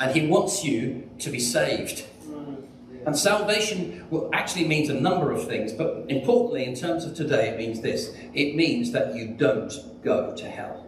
And 0.00 0.16
he 0.16 0.26
wants 0.26 0.64
you 0.64 1.08
to 1.20 1.30
be 1.30 1.38
saved. 1.38 2.04
And 3.04 3.18
salvation 3.18 4.06
actually 4.32 4.68
means 4.68 4.88
a 4.88 4.94
number 4.94 5.32
of 5.32 5.46
things, 5.46 5.72
but 5.72 6.04
importantly, 6.08 6.64
in 6.64 6.74
terms 6.74 7.04
of 7.04 7.14
today, 7.14 7.48
it 7.48 7.58
means 7.58 7.80
this 7.80 8.14
it 8.32 8.54
means 8.54 8.92
that 8.92 9.14
you 9.14 9.28
don't 9.28 9.72
go 10.02 10.34
to 10.36 10.48
hell. 10.48 10.86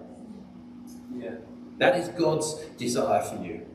Yeah. 1.16 1.36
That 1.78 1.96
is 1.96 2.08
God's 2.08 2.54
desire 2.78 3.22
for 3.22 3.42
you. 3.42 3.66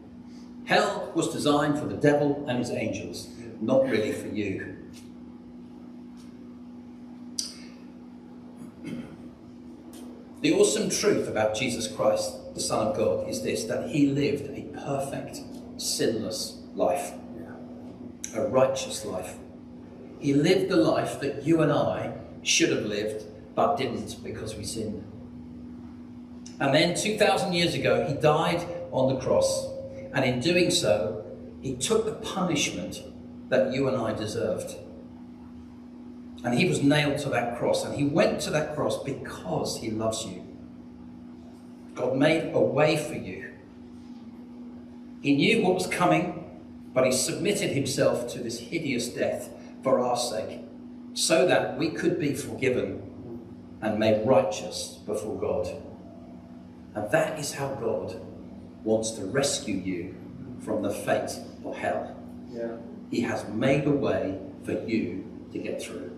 Hell 0.66 1.12
was 1.16 1.34
designed 1.34 1.80
for 1.80 1.86
the 1.86 1.98
devil 1.98 2.46
and 2.48 2.60
his 2.60 2.70
angels, 2.70 3.28
not 3.60 3.84
really 3.90 4.14
for 4.14 4.28
you. 4.28 4.78
The 10.42 10.54
awesome 10.54 10.90
truth 10.90 11.28
about 11.28 11.56
Jesus 11.56 11.88
Christ, 11.88 12.39
the 12.54 12.60
Son 12.60 12.88
of 12.88 12.98
God, 12.98 13.28
is 13.30 13.42
this 13.42 13.66
that 13.66 13.90
he 13.90 14.08
lived 14.08 14.50
a 14.58 14.64
perfect, 14.78 15.42
sinless 15.78 16.60
life, 16.76 17.14
a 18.36 18.42
righteous 18.48 19.06
life. 19.06 19.36
He 20.20 20.34
lived 20.34 20.70
the 20.70 20.78
life 20.78 21.20
that 21.22 21.44
you 21.44 21.62
and 21.62 21.72
I 21.72 22.14
should 22.44 22.70
have 22.70 22.86
lived, 22.86 23.26
but 23.56 23.78
didn't 23.78 24.24
because 24.24 24.56
we 24.56 24.64
sinned. 24.64 25.04
And 26.60 26.74
then 26.74 26.96
2,000 26.96 27.54
years 27.54 27.74
ago, 27.74 28.06
he 28.06 28.14
died 28.16 28.66
on 28.92 29.14
the 29.14 29.20
cross, 29.20 29.68
and 30.14 30.26
in 30.26 30.40
doing 30.42 30.72
so, 30.72 31.24
he 31.62 31.76
took 31.76 32.06
the 32.06 32.14
punishment 32.14 33.02
that 33.50 33.74
you 33.74 33.88
and 33.88 33.98
I 33.98 34.14
deserved. 34.14 34.76
And 36.44 36.58
he 36.58 36.68
was 36.68 36.82
nailed 36.82 37.20
to 37.20 37.30
that 37.30 37.58
cross, 37.58 37.84
and 37.86 37.96
he 37.96 38.06
went 38.06 38.42
to 38.42 38.50
that 38.52 38.76
cross 38.76 39.02
because 39.04 39.80
he 39.80 39.90
loves 39.90 40.26
you. 40.26 40.49
God 42.00 42.16
made 42.16 42.54
a 42.54 42.62
way 42.62 42.96
for 42.96 43.16
you. 43.16 43.52
He 45.22 45.36
knew 45.36 45.64
what 45.64 45.74
was 45.74 45.88
coming, 45.88 46.46
but 46.94 47.06
he 47.06 47.12
submitted 47.12 47.72
himself 47.72 48.32
to 48.34 48.40
this 48.40 48.58
hideous 48.58 49.10
death 49.10 49.50
for 49.84 50.00
our 50.00 50.16
sake, 50.16 50.62
so 51.14 51.46
that 51.46 51.78
we 51.78 51.90
could 51.90 52.18
be 52.18 52.34
forgiven 52.34 53.04
and 53.82 54.00
made 54.00 54.26
righteous 54.26 55.00
before 55.06 55.38
God. 55.38 55.68
And 56.96 57.12
that 57.12 57.38
is 57.38 57.54
how 57.54 57.76
God 57.76 58.22
wants 58.86 59.12
to 59.12 59.26
rescue 59.26 59.76
you 59.76 60.16
from 60.60 60.82
the 60.82 60.92
fate 60.92 61.32
of 61.66 61.76
hell. 61.76 62.16
Yeah. 62.50 62.78
He 63.12 63.22
has 63.22 63.46
made 63.50 63.86
a 63.86 63.92
way 63.92 64.40
for 64.64 64.72
you 64.72 65.26
to 65.52 65.60
get 65.60 65.82
through. 65.82 66.18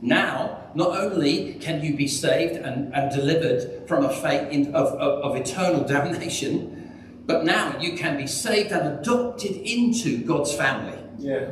Now, 0.00 0.70
not 0.74 0.96
only 0.96 1.54
can 1.54 1.82
you 1.82 1.96
be 1.96 2.06
saved 2.06 2.54
and, 2.54 2.94
and 2.94 3.10
delivered 3.10 3.88
from 3.88 4.04
a 4.04 4.10
fate 4.10 4.52
in, 4.52 4.74
of, 4.74 4.88
of, 4.94 5.22
of 5.24 5.36
eternal 5.36 5.84
damnation, 5.86 7.22
but 7.26 7.44
now 7.44 7.78
you 7.78 7.96
can 7.96 8.16
be 8.16 8.26
saved 8.26 8.72
and 8.72 9.00
adopted 9.00 9.56
into 9.56 10.24
God's 10.24 10.54
family. 10.54 10.98
Yeah. 11.18 11.50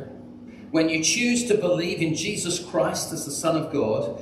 When 0.71 0.89
you 0.89 1.03
choose 1.03 1.45
to 1.45 1.57
believe 1.57 2.01
in 2.01 2.15
Jesus 2.15 2.59
Christ 2.59 3.13
as 3.13 3.25
the 3.25 3.31
Son 3.31 3.55
of 3.55 3.71
God, 3.71 4.21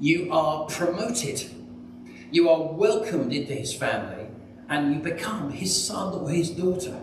you 0.00 0.32
are 0.32 0.66
promoted. 0.66 1.50
You 2.30 2.48
are 2.48 2.72
welcomed 2.72 3.32
into 3.32 3.54
his 3.54 3.74
family 3.74 4.28
and 4.68 4.94
you 4.94 5.00
become 5.00 5.50
his 5.50 5.86
son 5.86 6.12
or 6.14 6.30
his 6.30 6.50
daughter. 6.50 7.00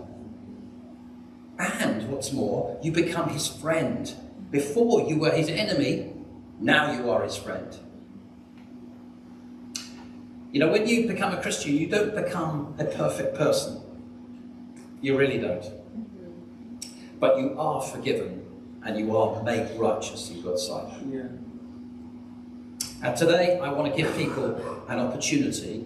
And 1.58 2.10
what's 2.10 2.32
more, 2.32 2.80
you 2.84 2.92
become 2.92 3.30
his 3.30 3.48
friend. 3.48 4.14
Before 4.52 5.02
you 5.02 5.18
were 5.18 5.32
his 5.32 5.50
enemy, 5.50 6.14
now 6.60 6.92
you 6.92 7.10
are 7.10 7.24
his 7.24 7.38
friend. 7.38 7.78
You 10.52 10.60
know, 10.60 10.72
when 10.72 10.88
you 10.88 11.08
become 11.08 11.34
a 11.34 11.42
Christian, 11.42 11.76
you 11.76 11.88
don't 11.88 12.16
become 12.16 12.76
a 12.80 12.86
perfect 12.86 13.36
person. 13.36 13.82
You 15.02 15.18
really 15.18 15.38
don't. 15.38 15.62
Mm-hmm. 15.62 17.20
But 17.20 17.40
you 17.40 17.60
are 17.60 17.82
forgiven 17.82 18.46
and 18.84 18.98
you 18.98 19.18
are 19.18 19.44
made 19.44 19.78
righteous 19.78 20.30
in 20.30 20.42
God's 20.42 20.66
sight. 20.66 20.94
Yeah. 21.12 21.24
And 23.04 23.18
today, 23.18 23.60
I 23.60 23.72
want 23.72 23.94
to 23.94 24.02
give 24.02 24.16
people 24.16 24.56
an 24.88 25.00
opportunity 25.00 25.86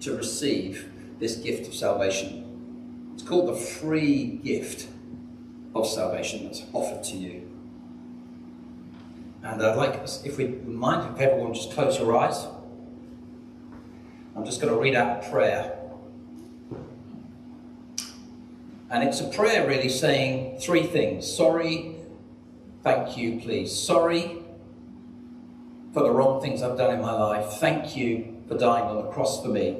to 0.00 0.16
receive 0.16 0.90
this 1.18 1.36
gift 1.36 1.66
of 1.66 1.74
salvation. 1.74 3.10
It's 3.14 3.22
called 3.22 3.48
the 3.48 3.56
free 3.56 4.40
gift 4.44 4.88
of 5.74 5.86
salvation 5.86 6.44
that's 6.44 6.62
offered 6.72 7.02
to 7.04 7.16
you. 7.16 7.45
And 9.46 9.62
I'd 9.62 9.76
like 9.76 9.94
if 10.24 10.38
we 10.38 10.48
mind, 10.48 11.14
if 11.14 11.20
everyone 11.20 11.54
just 11.54 11.70
close 11.70 11.98
your 11.98 12.16
eyes. 12.16 12.46
I'm 14.34 14.44
just 14.44 14.60
going 14.60 14.74
to 14.74 14.78
read 14.78 14.96
out 14.96 15.24
a 15.24 15.30
prayer. 15.30 15.78
And 18.90 19.04
it's 19.04 19.20
a 19.20 19.28
prayer 19.28 19.66
really 19.66 19.88
saying 19.88 20.58
three 20.58 20.82
things 20.82 21.32
sorry, 21.32 21.96
thank 22.82 23.16
you, 23.16 23.40
please. 23.40 23.72
Sorry 23.72 24.42
for 25.94 26.02
the 26.02 26.10
wrong 26.10 26.42
things 26.42 26.62
I've 26.62 26.76
done 26.76 26.94
in 26.94 27.00
my 27.00 27.12
life. 27.12 27.54
Thank 27.54 27.96
you 27.96 28.42
for 28.48 28.58
dying 28.58 28.84
on 28.84 28.96
the 28.96 29.10
cross 29.10 29.42
for 29.42 29.48
me, 29.48 29.78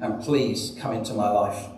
and 0.00 0.22
please 0.22 0.76
come 0.80 0.92
into 0.92 1.14
my 1.14 1.30
life. 1.30 1.68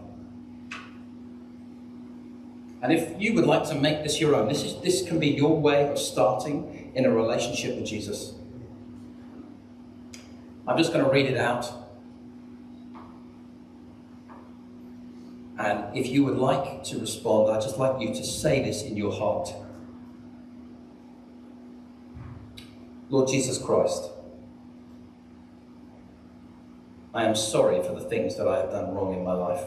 And 2.82 2.92
if 2.92 3.20
you 3.20 3.34
would 3.34 3.46
like 3.46 3.68
to 3.68 3.74
make 3.74 4.02
this 4.02 4.20
your 4.20 4.34
own, 4.34 4.48
this, 4.48 4.64
is, 4.64 4.80
this 4.80 5.06
can 5.06 5.18
be 5.18 5.28
your 5.28 5.58
way 5.58 5.88
of 5.88 5.98
starting 5.98 6.85
in 6.96 7.04
a 7.04 7.10
relationship 7.10 7.76
with 7.76 7.84
Jesus. 7.84 8.32
I'm 10.66 10.78
just 10.78 10.94
going 10.94 11.04
to 11.04 11.10
read 11.10 11.26
it 11.26 11.36
out. 11.36 11.70
And 15.58 15.94
if 15.94 16.08
you 16.08 16.24
would 16.24 16.38
like 16.38 16.84
to 16.84 16.98
respond, 16.98 17.52
I'd 17.52 17.60
just 17.60 17.76
like 17.76 18.00
you 18.00 18.14
to 18.14 18.24
say 18.24 18.62
this 18.62 18.82
in 18.82 18.96
your 18.96 19.12
heart. 19.12 19.52
Lord 23.10 23.28
Jesus 23.28 23.58
Christ, 23.58 24.10
I 27.14 27.24
am 27.24 27.36
sorry 27.36 27.82
for 27.82 27.92
the 27.92 28.00
things 28.00 28.36
that 28.36 28.48
I 28.48 28.56
have 28.56 28.70
done 28.70 28.94
wrong 28.94 29.12
in 29.12 29.22
my 29.22 29.34
life. 29.34 29.64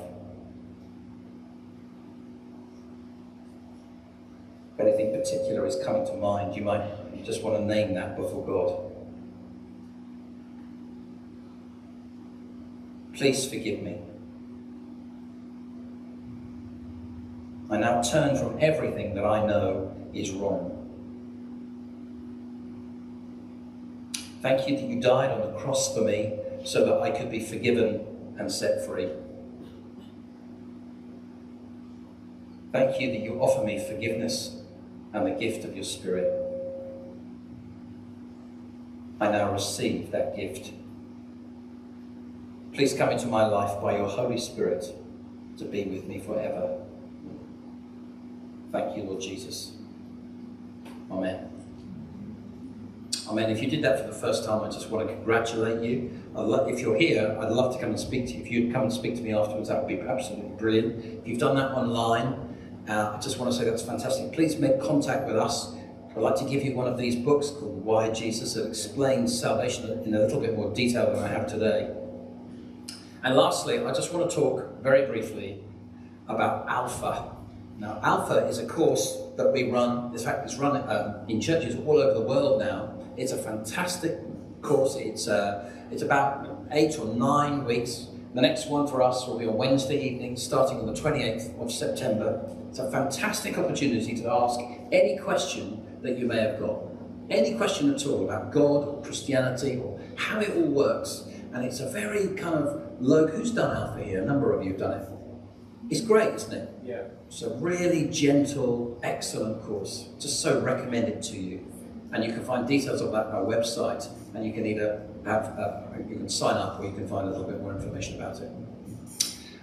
If 4.73 4.79
anything 4.79 5.11
particular 5.11 5.65
is 5.67 5.77
coming 5.83 6.07
to 6.07 6.13
mind, 6.13 6.55
you 6.55 6.63
might 6.63 6.81
just 7.23 7.43
want 7.43 7.57
to 7.57 7.65
name 7.65 7.93
that 7.93 8.15
before 8.15 8.45
God. 8.45 8.89
Please 13.13 13.45
forgive 13.45 13.81
me. 13.81 13.97
I 17.69 17.77
now 17.77 18.01
turn 18.01 18.35
from 18.35 18.57
everything 18.59 19.13
that 19.15 19.25
I 19.25 19.45
know 19.45 19.93
is 20.13 20.31
wrong. 20.31 20.75
Thank 24.41 24.67
you 24.67 24.77
that 24.77 24.85
you 24.85 25.01
died 25.01 25.31
on 25.31 25.41
the 25.41 25.59
cross 25.59 25.93
for 25.93 26.01
me 26.01 26.39
so 26.63 26.85
that 26.85 27.01
I 27.01 27.11
could 27.11 27.29
be 27.29 27.41
forgiven 27.41 28.05
and 28.37 28.51
set 28.51 28.85
free. 28.85 29.09
Thank 32.71 33.01
you 33.01 33.11
that 33.11 33.19
you 33.19 33.39
offer 33.41 33.65
me 33.65 33.83
forgiveness 33.85 34.61
and 35.13 35.25
the 35.25 35.31
gift 35.31 35.65
of 35.65 35.75
your 35.75 35.83
Spirit. 35.83 36.48
I 39.19 39.29
now 39.29 39.51
receive 39.51 40.11
that 40.11 40.35
gift. 40.35 40.71
Please 42.73 42.93
come 42.93 43.09
into 43.09 43.27
my 43.27 43.45
life 43.45 43.81
by 43.81 43.97
your 43.97 44.07
Holy 44.07 44.37
Spirit 44.37 44.85
to 45.57 45.65
be 45.65 45.83
with 45.83 46.07
me 46.07 46.19
forever. 46.19 46.79
Thank 48.71 48.95
you, 48.95 49.03
Lord 49.03 49.21
Jesus. 49.21 49.73
Amen. 51.11 51.49
Amen. 53.27 53.49
If 53.49 53.61
you 53.61 53.69
did 53.69 53.83
that 53.83 53.99
for 53.99 54.07
the 54.07 54.13
first 54.13 54.45
time, 54.45 54.63
I 54.63 54.69
just 54.69 54.89
want 54.89 55.07
to 55.07 55.13
congratulate 55.13 55.83
you. 55.83 56.11
if 56.35 56.79
you're 56.79 56.97
here, 56.97 57.37
I'd 57.41 57.51
love 57.51 57.73
to 57.73 57.79
come 57.79 57.89
and 57.89 57.99
speak 57.99 58.27
to 58.27 58.33
you. 58.33 58.41
If 58.41 58.51
you'd 58.51 58.73
come 58.73 58.83
and 58.83 58.93
speak 58.93 59.15
to 59.15 59.21
me 59.21 59.33
afterwards, 59.33 59.69
that 59.69 59.83
would 59.83 59.87
be 59.87 59.99
absolutely 59.99 60.51
brilliant. 60.57 61.19
If 61.21 61.27
you've 61.27 61.39
done 61.39 61.55
that 61.57 61.71
online, 61.71 62.55
uh, 62.87 63.15
I 63.15 63.19
just 63.19 63.37
want 63.37 63.51
to 63.51 63.57
say 63.57 63.65
that's 63.65 63.83
fantastic. 63.83 64.31
Please 64.31 64.57
make 64.57 64.79
contact 64.81 65.27
with 65.27 65.35
us. 65.35 65.75
I'd 66.19 66.23
like 66.23 66.35
to 66.39 66.43
give 66.43 66.65
you 66.65 66.75
one 66.75 66.85
of 66.85 66.97
these 66.97 67.15
books 67.15 67.49
called 67.49 67.81
Why 67.85 68.09
Jesus 68.09 68.55
that 68.55 68.67
explains 68.67 69.39
salvation 69.39 70.03
in 70.03 70.13
a 70.13 70.19
little 70.19 70.41
bit 70.41 70.53
more 70.53 70.69
detail 70.73 71.13
than 71.13 71.23
I 71.23 71.29
have 71.29 71.47
today. 71.47 71.95
And 73.23 73.37
lastly, 73.37 73.79
I 73.79 73.93
just 73.93 74.13
want 74.13 74.29
to 74.29 74.35
talk 74.35 74.81
very 74.83 75.05
briefly 75.05 75.63
about 76.27 76.67
Alpha. 76.67 77.37
Now, 77.77 78.01
Alpha 78.03 78.45
is 78.47 78.59
a 78.59 78.67
course 78.67 79.17
that 79.37 79.53
we 79.53 79.71
run, 79.71 80.11
in 80.11 80.19
fact, 80.19 80.43
it's 80.43 80.57
run 80.57 80.75
um, 80.89 81.21
in 81.29 81.39
churches 81.39 81.77
all 81.85 81.99
over 81.99 82.13
the 82.13 82.25
world 82.25 82.59
now. 82.59 82.93
It's 83.15 83.31
a 83.31 83.37
fantastic 83.37 84.19
course. 84.61 84.97
It's, 84.97 85.29
uh, 85.29 85.71
it's 85.89 86.01
about 86.01 86.67
eight 86.71 86.99
or 86.99 87.05
nine 87.15 87.63
weeks. 87.63 88.07
The 88.33 88.41
next 88.41 88.67
one 88.67 88.87
for 88.87 89.01
us 89.01 89.25
will 89.25 89.39
be 89.39 89.47
on 89.47 89.55
Wednesday 89.55 90.05
evening, 90.05 90.35
starting 90.35 90.81
on 90.81 90.85
the 90.85 90.99
28th 90.99 91.57
of 91.61 91.71
September. 91.71 92.45
It's 92.71 92.79
a 92.79 92.91
fantastic 92.91 93.57
opportunity 93.57 94.17
to 94.17 94.29
ask 94.29 94.59
any 94.91 95.17
question 95.17 95.85
that 96.01 96.17
you 96.17 96.25
may 96.25 96.39
have 96.39 96.59
got. 96.59 96.79
Any 97.29 97.55
question 97.55 97.93
at 97.93 98.05
all 98.05 98.23
about 98.23 98.51
God 98.51 98.87
or 98.87 99.01
Christianity 99.03 99.77
or 99.77 99.99
how 100.15 100.39
it 100.39 100.55
all 100.55 100.63
works. 100.63 101.25
And 101.53 101.65
it's 101.65 101.79
a 101.79 101.89
very 101.89 102.27
kind 102.35 102.55
of 102.55 103.01
low. 103.01 103.27
Who's 103.27 103.51
done 103.51 103.75
Alpha 103.75 104.03
here? 104.03 104.21
A 104.21 104.25
number 104.25 104.53
of 104.53 104.63
you 104.63 104.71
have 104.71 104.79
done 104.79 104.99
it. 104.99 105.09
It's 105.89 106.01
great, 106.01 106.33
isn't 106.33 106.53
it? 106.53 106.69
Yeah. 106.83 107.03
It's 107.27 107.41
a 107.41 107.55
really 107.55 108.07
gentle, 108.09 108.99
excellent 109.03 109.63
course. 109.63 110.09
Just 110.19 110.41
so 110.41 110.59
recommended 110.61 111.21
to 111.23 111.37
you. 111.37 111.65
And 112.11 112.23
you 112.23 112.31
can 112.31 112.43
find 112.43 112.67
details 112.67 113.01
of 113.01 113.11
that 113.11 113.27
on 113.27 113.35
our 113.35 113.43
website. 113.43 114.07
And 114.33 114.45
you 114.45 114.53
can 114.53 114.65
either 114.65 115.05
have, 115.25 115.45
uh, 115.57 115.81
you 116.07 116.15
can 116.15 116.29
sign 116.29 116.55
up 116.57 116.79
or 116.79 116.85
you 116.85 116.93
can 116.93 117.07
find 117.07 117.27
a 117.27 117.31
little 117.31 117.45
bit 117.45 117.61
more 117.61 117.73
information 117.75 118.15
about 118.15 118.39
it. 118.41 118.51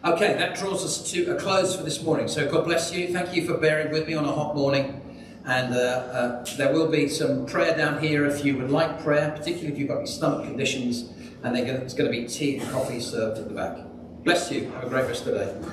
Okay, 0.05 0.35
that 0.35 0.57
draws 0.57 0.85
us 0.85 1.11
to 1.11 1.35
a 1.35 1.41
close 1.41 1.75
for 1.75 1.83
this 1.83 2.03
morning. 2.03 2.29
So 2.29 2.49
God 2.49 2.65
bless 2.65 2.93
you. 2.93 3.13
Thank 3.13 3.35
you 3.35 3.47
for 3.47 3.57
bearing 3.59 3.93
with 3.93 4.07
me 4.07 4.15
on 4.15 4.25
a 4.25 4.33
hot 4.33 4.55
morning. 4.55 5.01
And 5.47 5.75
uh, 5.75 5.79
uh, 5.79 6.45
there 6.57 6.73
will 6.73 6.89
be 6.89 7.09
some 7.09 7.47
prayer 7.47 7.77
down 7.77 8.03
here 8.03 8.27
if 8.27 8.45
you 8.45 8.59
would 8.59 8.71
like 8.71 9.03
prayer, 9.03 9.31
particularly 9.31 9.73
if 9.73 9.79
you've 9.79 9.89
got 9.89 9.99
any 9.99 10.07
stomach 10.07 10.45
conditions. 10.45 11.11
And 11.45 11.55
there's 11.55 11.95
going 11.95 12.11
to 12.11 12.21
be 12.21 12.27
tea 12.27 12.59
and 12.59 12.69
coffee 12.73 12.99
served 12.99 13.39
at 13.39 13.49
the 13.49 13.55
back. 13.55 13.79
Bless 14.25 14.51
you. 14.51 14.69
Have 14.73 14.85
a 14.85 14.89
great 14.89 15.07
rest 15.07 15.27
of 15.27 15.35
the 15.35 15.45
day. 15.45 15.69